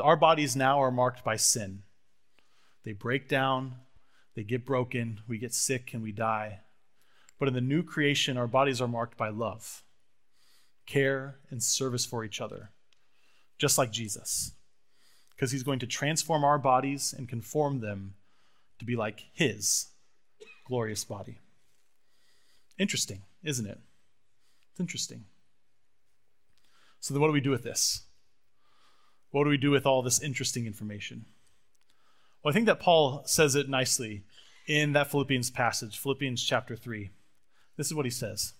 Our 0.00 0.16
bodies 0.16 0.56
now 0.56 0.82
are 0.82 0.90
marked 0.90 1.22
by 1.22 1.36
sin. 1.36 1.84
They 2.82 2.92
break 2.92 3.28
down, 3.28 3.76
they 4.34 4.42
get 4.42 4.66
broken, 4.66 5.20
we 5.28 5.38
get 5.38 5.54
sick, 5.54 5.94
and 5.94 6.02
we 6.02 6.10
die. 6.10 6.60
But 7.38 7.46
in 7.46 7.54
the 7.54 7.60
new 7.60 7.84
creation, 7.84 8.36
our 8.36 8.48
bodies 8.48 8.80
are 8.80 8.88
marked 8.88 9.16
by 9.16 9.28
love 9.28 9.84
care, 10.88 11.36
and 11.50 11.62
service 11.62 12.04
for 12.04 12.24
each 12.24 12.40
other, 12.40 12.70
just 13.58 13.78
like 13.78 13.92
Jesus. 13.92 14.52
Because 15.34 15.52
he's 15.52 15.62
going 15.62 15.78
to 15.78 15.86
transform 15.86 16.42
our 16.42 16.58
bodies 16.58 17.14
and 17.16 17.28
conform 17.28 17.80
them 17.80 18.14
to 18.80 18.84
be 18.84 18.96
like 18.96 19.26
his 19.32 19.88
glorious 20.66 21.04
body. 21.04 21.38
Interesting, 22.78 23.22
isn't 23.44 23.66
it? 23.66 23.78
It's 24.72 24.80
interesting. 24.80 25.26
So, 27.00 27.14
then 27.14 27.20
what 27.20 27.28
do 27.28 27.32
we 27.32 27.40
do 27.40 27.50
with 27.50 27.62
this? 27.62 28.02
What 29.30 29.44
do 29.44 29.50
we 29.50 29.56
do 29.56 29.70
with 29.70 29.86
all 29.86 30.02
this 30.02 30.20
interesting 30.20 30.66
information? 30.66 31.26
Well, 32.42 32.50
I 32.50 32.54
think 32.54 32.66
that 32.66 32.80
Paul 32.80 33.22
says 33.26 33.54
it 33.54 33.68
nicely 33.68 34.22
in 34.66 34.92
that 34.92 35.10
Philippians 35.10 35.50
passage, 35.50 35.98
Philippians 35.98 36.42
chapter 36.42 36.76
3. 36.76 37.10
This 37.76 37.86
is 37.86 37.94
what 37.94 38.06
he 38.06 38.10
says 38.10 38.54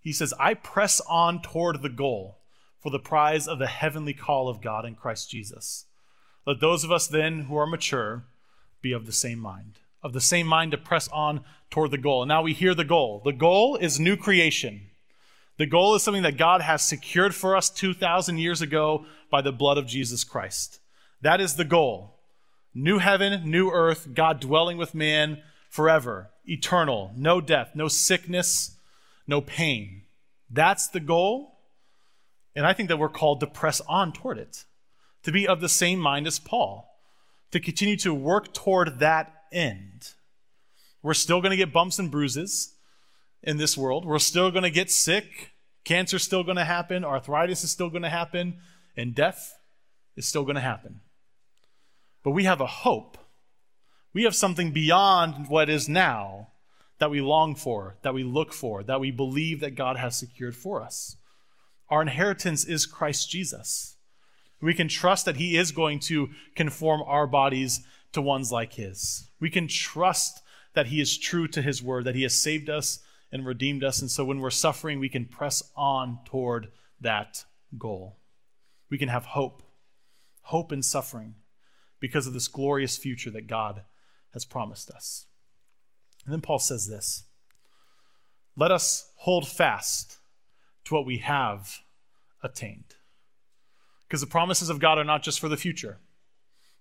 he 0.00 0.12
says, 0.12 0.34
I 0.38 0.54
press 0.54 1.00
on 1.08 1.42
toward 1.42 1.82
the 1.82 1.88
goal 1.88 2.38
for 2.80 2.90
the 2.90 2.98
prize 2.98 3.48
of 3.48 3.58
the 3.58 3.66
heavenly 3.66 4.14
call 4.14 4.48
of 4.48 4.60
God 4.62 4.84
in 4.84 4.94
Christ 4.94 5.30
Jesus. 5.30 5.86
Let 6.46 6.60
those 6.60 6.84
of 6.84 6.92
us 6.92 7.06
then 7.06 7.42
who 7.42 7.56
are 7.56 7.66
mature 7.66 8.24
be 8.80 8.92
of 8.92 9.06
the 9.06 9.12
same 9.12 9.38
mind, 9.38 9.78
of 10.02 10.12
the 10.12 10.20
same 10.20 10.46
mind 10.46 10.70
to 10.70 10.78
press 10.78 11.08
on 11.08 11.44
toward 11.70 11.90
the 11.90 11.98
goal. 11.98 12.22
And 12.22 12.28
now 12.28 12.42
we 12.42 12.54
hear 12.54 12.74
the 12.74 12.84
goal. 12.84 13.20
The 13.24 13.32
goal 13.32 13.76
is 13.76 14.00
new 14.00 14.16
creation. 14.16 14.82
The 15.58 15.66
goal 15.66 15.94
is 15.96 16.02
something 16.02 16.22
that 16.22 16.36
God 16.38 16.62
has 16.62 16.82
secured 16.82 17.34
for 17.34 17.56
us 17.56 17.68
2,000 17.68 18.38
years 18.38 18.62
ago 18.62 19.04
by 19.30 19.42
the 19.42 19.52
blood 19.52 19.76
of 19.76 19.86
Jesus 19.86 20.22
Christ. 20.22 20.78
That 21.20 21.40
is 21.40 21.56
the 21.56 21.64
goal. 21.64 22.14
New 22.74 22.98
heaven, 22.98 23.50
new 23.50 23.70
earth, 23.70 24.14
God 24.14 24.38
dwelling 24.38 24.78
with 24.78 24.94
man 24.94 25.42
forever, 25.68 26.30
eternal, 26.46 27.12
no 27.16 27.40
death, 27.40 27.72
no 27.74 27.88
sickness, 27.88 28.76
no 29.28 29.40
pain. 29.40 30.02
That's 30.50 30.88
the 30.88 31.00
goal. 31.00 31.58
And 32.56 32.66
I 32.66 32.72
think 32.72 32.88
that 32.88 32.98
we're 32.98 33.08
called 33.08 33.40
to 33.40 33.46
press 33.46 33.80
on 33.82 34.12
toward 34.12 34.38
it, 34.38 34.64
to 35.22 35.30
be 35.30 35.46
of 35.46 35.60
the 35.60 35.68
same 35.68 36.00
mind 36.00 36.26
as 36.26 36.40
Paul, 36.40 36.98
to 37.52 37.60
continue 37.60 37.96
to 37.98 38.12
work 38.12 38.52
toward 38.52 38.98
that 38.98 39.44
end. 39.52 40.14
We're 41.02 41.14
still 41.14 41.40
going 41.40 41.50
to 41.50 41.56
get 41.56 41.72
bumps 41.72 41.98
and 41.98 42.10
bruises 42.10 42.74
in 43.42 43.58
this 43.58 43.76
world. 43.76 44.04
We're 44.04 44.18
still 44.18 44.50
going 44.50 44.64
to 44.64 44.70
get 44.70 44.90
sick. 44.90 45.52
Cancer's 45.84 46.24
still 46.24 46.42
going 46.42 46.56
to 46.56 46.64
happen. 46.64 47.04
Arthritis 47.04 47.62
is 47.62 47.70
still 47.70 47.90
going 47.90 48.02
to 48.02 48.08
happen. 48.08 48.58
And 48.96 49.14
death 49.14 49.56
is 50.16 50.26
still 50.26 50.42
going 50.42 50.56
to 50.56 50.60
happen. 50.60 51.00
But 52.24 52.32
we 52.32 52.44
have 52.44 52.60
a 52.60 52.66
hope. 52.66 53.16
We 54.12 54.24
have 54.24 54.34
something 54.34 54.72
beyond 54.72 55.48
what 55.48 55.70
is 55.70 55.88
now 55.88 56.48
that 56.98 57.10
we 57.10 57.20
long 57.20 57.54
for, 57.54 57.96
that 58.02 58.14
we 58.14 58.24
look 58.24 58.52
for, 58.52 58.82
that 58.82 59.00
we 59.00 59.10
believe 59.10 59.60
that 59.60 59.74
God 59.74 59.96
has 59.96 60.18
secured 60.18 60.56
for 60.56 60.82
us. 60.82 61.16
Our 61.88 62.02
inheritance 62.02 62.64
is 62.64 62.86
Christ 62.86 63.30
Jesus. 63.30 63.96
We 64.60 64.74
can 64.74 64.88
trust 64.88 65.24
that 65.24 65.36
He 65.36 65.56
is 65.56 65.70
going 65.70 66.00
to 66.00 66.30
conform 66.56 67.02
our 67.02 67.26
bodies 67.26 67.80
to 68.12 68.20
ones 68.20 68.50
like 68.50 68.74
His. 68.74 69.30
We 69.40 69.50
can 69.50 69.68
trust 69.68 70.42
that 70.74 70.86
He 70.86 71.00
is 71.00 71.16
true 71.16 71.46
to 71.48 71.62
His 71.62 71.82
word, 71.82 72.04
that 72.04 72.16
He 72.16 72.24
has 72.24 72.34
saved 72.34 72.68
us 72.68 72.98
and 73.30 73.46
redeemed 73.46 73.84
us. 73.84 74.00
And 74.00 74.10
so 74.10 74.24
when 74.24 74.40
we're 74.40 74.50
suffering, 74.50 74.98
we 74.98 75.08
can 75.08 75.26
press 75.26 75.62
on 75.76 76.18
toward 76.24 76.68
that 77.00 77.44
goal. 77.78 78.18
We 78.90 78.98
can 78.98 79.08
have 79.08 79.26
hope, 79.26 79.62
hope 80.42 80.72
in 80.72 80.82
suffering, 80.82 81.36
because 82.00 82.26
of 82.26 82.32
this 82.32 82.48
glorious 82.48 82.96
future 82.96 83.30
that 83.30 83.46
God 83.46 83.82
has 84.32 84.44
promised 84.44 84.90
us. 84.90 85.26
And 86.28 86.34
then 86.34 86.42
Paul 86.42 86.58
says 86.58 86.86
this 86.86 87.24
Let 88.54 88.70
us 88.70 89.10
hold 89.16 89.48
fast 89.48 90.18
to 90.84 90.92
what 90.92 91.06
we 91.06 91.18
have 91.18 91.78
attained. 92.42 92.96
Because 94.06 94.20
the 94.20 94.26
promises 94.26 94.68
of 94.68 94.78
God 94.78 94.98
are 94.98 95.04
not 95.04 95.22
just 95.22 95.40
for 95.40 95.48
the 95.48 95.56
future. 95.56 95.96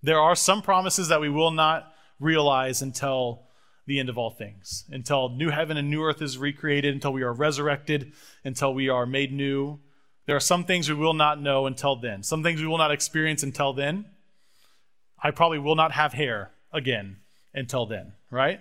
There 0.03 0.19
are 0.19 0.35
some 0.35 0.61
promises 0.61 1.07
that 1.07 1.21
we 1.21 1.29
will 1.29 1.51
not 1.51 1.93
realize 2.19 2.81
until 2.81 3.43
the 3.85 4.01
end 4.01 4.09
of 4.09 4.17
all 4.17 4.31
things, 4.31 4.83
until 4.91 5.29
new 5.29 5.49
heaven 5.49 5.77
and 5.77 5.89
new 5.89 6.03
earth 6.03 6.21
is 6.21 6.37
recreated, 6.37 6.93
until 6.93 7.13
we 7.13 7.23
are 7.23 7.31
resurrected, 7.31 8.11
until 8.43 8.73
we 8.73 8.89
are 8.89 9.05
made 9.05 9.31
new. 9.31 9.79
There 10.25 10.35
are 10.35 10.41
some 10.41 10.65
things 10.65 10.89
we 10.89 10.95
will 10.95 11.13
not 11.13 11.41
know 11.41 11.67
until 11.67 11.95
then, 11.95 12.21
some 12.21 12.43
things 12.43 12.59
we 12.59 12.67
will 12.67 12.77
not 12.77 12.91
experience 12.91 13.43
until 13.43 13.71
then. 13.71 14.07
I 15.23 15.31
probably 15.31 15.59
will 15.59 15.77
not 15.77 15.93
have 15.93 16.11
hair 16.11 16.51
again 16.73 17.19
until 17.53 17.85
then, 17.85 18.11
right? 18.29 18.59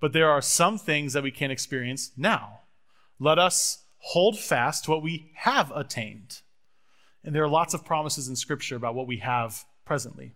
But 0.00 0.12
there 0.12 0.30
are 0.30 0.42
some 0.42 0.78
things 0.78 1.12
that 1.12 1.22
we 1.22 1.30
can 1.30 1.50
experience 1.50 2.12
now. 2.16 2.60
Let 3.18 3.38
us 3.38 3.84
hold 3.98 4.38
fast 4.38 4.84
to 4.84 4.90
what 4.90 5.02
we 5.02 5.30
have 5.34 5.72
attained. 5.74 6.40
And 7.24 7.34
there 7.34 7.42
are 7.42 7.48
lots 7.48 7.74
of 7.74 7.84
promises 7.84 8.28
in 8.28 8.36
Scripture 8.36 8.76
about 8.76 8.94
what 8.94 9.06
we 9.06 9.18
have 9.18 9.64
presently. 9.84 10.32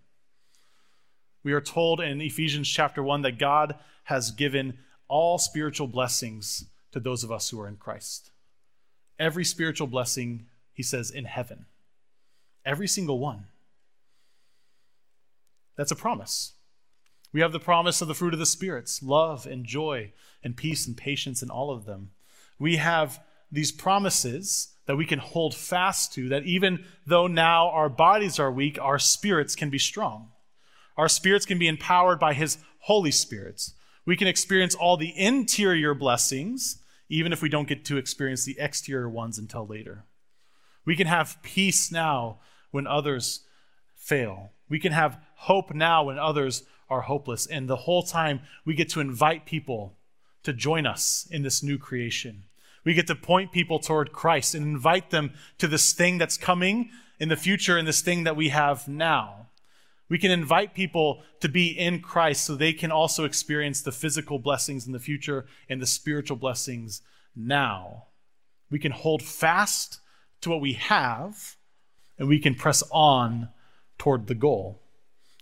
We 1.44 1.52
are 1.52 1.60
told 1.60 2.00
in 2.00 2.20
Ephesians 2.20 2.68
chapter 2.68 3.02
1 3.02 3.22
that 3.22 3.38
God 3.38 3.76
has 4.04 4.30
given 4.30 4.78
all 5.08 5.38
spiritual 5.38 5.86
blessings 5.86 6.64
to 6.92 7.00
those 7.00 7.24
of 7.24 7.32
us 7.32 7.50
who 7.50 7.60
are 7.60 7.68
in 7.68 7.76
Christ. 7.76 8.30
Every 9.18 9.44
spiritual 9.44 9.86
blessing, 9.86 10.46
he 10.72 10.82
says, 10.82 11.10
in 11.10 11.24
heaven. 11.24 11.66
Every 12.64 12.88
single 12.88 13.18
one. 13.18 13.46
That's 15.76 15.90
a 15.90 15.96
promise. 15.96 16.52
We 17.32 17.40
have 17.40 17.52
the 17.52 17.60
promise 17.60 18.02
of 18.02 18.08
the 18.08 18.14
fruit 18.14 18.34
of 18.34 18.38
the 18.38 18.46
spirits 18.46 19.02
love 19.02 19.46
and 19.46 19.64
joy 19.64 20.12
and 20.42 20.56
peace 20.56 20.86
and 20.86 20.96
patience 20.96 21.42
and 21.42 21.50
all 21.50 21.70
of 21.70 21.84
them. 21.84 22.10
We 22.58 22.76
have 22.76 23.20
these 23.50 23.72
promises 23.72 24.74
that 24.86 24.96
we 24.96 25.06
can 25.06 25.18
hold 25.18 25.54
fast 25.54 26.12
to, 26.14 26.28
that 26.28 26.44
even 26.44 26.84
though 27.06 27.26
now 27.26 27.70
our 27.70 27.88
bodies 27.88 28.38
are 28.38 28.50
weak, 28.50 28.78
our 28.80 28.98
spirits 28.98 29.54
can 29.54 29.70
be 29.70 29.78
strong. 29.78 30.30
Our 30.96 31.08
spirits 31.08 31.46
can 31.46 31.58
be 31.58 31.68
empowered 31.68 32.18
by 32.18 32.34
His 32.34 32.58
Holy 32.80 33.10
Spirit. 33.10 33.70
We 34.04 34.16
can 34.16 34.26
experience 34.26 34.74
all 34.74 34.96
the 34.96 35.16
interior 35.16 35.94
blessings, 35.94 36.82
even 37.08 37.32
if 37.32 37.40
we 37.40 37.48
don't 37.48 37.68
get 37.68 37.84
to 37.86 37.96
experience 37.96 38.44
the 38.44 38.58
exterior 38.58 39.08
ones 39.08 39.38
until 39.38 39.66
later. 39.66 40.04
We 40.84 40.96
can 40.96 41.06
have 41.06 41.38
peace 41.42 41.92
now 41.92 42.40
when 42.72 42.86
others 42.86 43.44
fail. 43.94 44.50
We 44.68 44.80
can 44.80 44.92
have 44.92 45.20
hope 45.36 45.72
now 45.74 46.04
when 46.04 46.18
others 46.18 46.64
are 46.88 47.02
hopeless. 47.02 47.46
And 47.46 47.68
the 47.68 47.76
whole 47.76 48.02
time, 48.02 48.40
we 48.64 48.74
get 48.74 48.88
to 48.90 49.00
invite 49.00 49.46
people 49.46 49.96
to 50.42 50.52
join 50.52 50.86
us 50.86 51.26
in 51.30 51.42
this 51.42 51.62
new 51.62 51.78
creation. 51.78 52.44
We 52.84 52.94
get 52.94 53.06
to 53.06 53.14
point 53.14 53.52
people 53.52 53.78
toward 53.78 54.12
Christ 54.12 54.54
and 54.54 54.64
invite 54.64 55.10
them 55.10 55.32
to 55.58 55.68
this 55.68 55.92
thing 55.92 56.18
that's 56.18 56.36
coming 56.36 56.90
in 57.20 57.28
the 57.28 57.36
future 57.36 57.78
and 57.78 57.86
this 57.86 58.00
thing 58.00 58.24
that 58.24 58.36
we 58.36 58.48
have 58.48 58.88
now. 58.88 59.46
We 60.08 60.18
can 60.18 60.30
invite 60.30 60.74
people 60.74 61.22
to 61.40 61.48
be 61.48 61.68
in 61.68 62.00
Christ 62.00 62.44
so 62.44 62.54
they 62.54 62.72
can 62.72 62.90
also 62.90 63.24
experience 63.24 63.80
the 63.80 63.92
physical 63.92 64.38
blessings 64.38 64.86
in 64.86 64.92
the 64.92 64.98
future 64.98 65.46
and 65.70 65.80
the 65.80 65.86
spiritual 65.86 66.36
blessings 66.36 67.00
now. 67.34 68.08
We 68.70 68.78
can 68.78 68.92
hold 68.92 69.22
fast 69.22 70.00
to 70.42 70.50
what 70.50 70.60
we 70.60 70.74
have 70.74 71.56
and 72.18 72.28
we 72.28 72.38
can 72.38 72.54
press 72.54 72.82
on 72.90 73.48
toward 73.96 74.26
the 74.26 74.34
goal. 74.34 74.81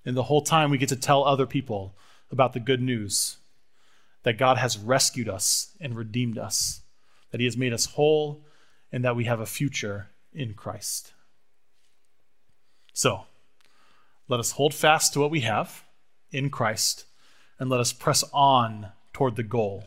And 0.05 0.17
the 0.17 0.25
whole 0.25 0.43
time 0.43 0.71
we 0.71 0.79
get 0.79 0.89
to 0.91 0.97
tell 0.97 1.25
other 1.25 1.47
people 1.47 1.95
about 2.31 2.53
the 2.53 2.61
good 2.61 2.81
news 2.81 3.37
that 4.23 4.39
God 4.39 4.59
has 4.59 4.79
rescued 4.79 5.29
us 5.29 5.73
and 5.81 5.97
redeemed 5.97 6.39
us, 6.39 6.83
that 7.31 7.41
He 7.41 7.47
has 7.47 7.57
made 7.57 7.73
us 7.73 7.87
whole, 7.87 8.45
and 8.93 9.05
that 9.05 9.17
we 9.17 9.25
have 9.25 9.41
a 9.41 9.47
future 9.47 10.09
in 10.33 10.55
Christ. 10.55 11.13
So, 12.93 13.25
let 14.29 14.41
us 14.41 14.53
hold 14.53 14.75
fast 14.75 15.13
to 15.13 15.21
what 15.21 15.31
we 15.31 15.41
have 15.41 15.85
in 16.31 16.51
Christ, 16.51 17.05
and 17.59 17.71
let 17.71 17.81
us 17.81 17.93
press 17.93 18.25
on 18.33 18.89
toward 19.13 19.37
the 19.37 19.43
goal 19.43 19.85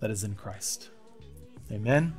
that 0.00 0.10
is 0.10 0.22
in 0.22 0.34
Christ. 0.34 0.90
Amen. 1.70 2.14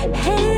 Hey 0.00 0.49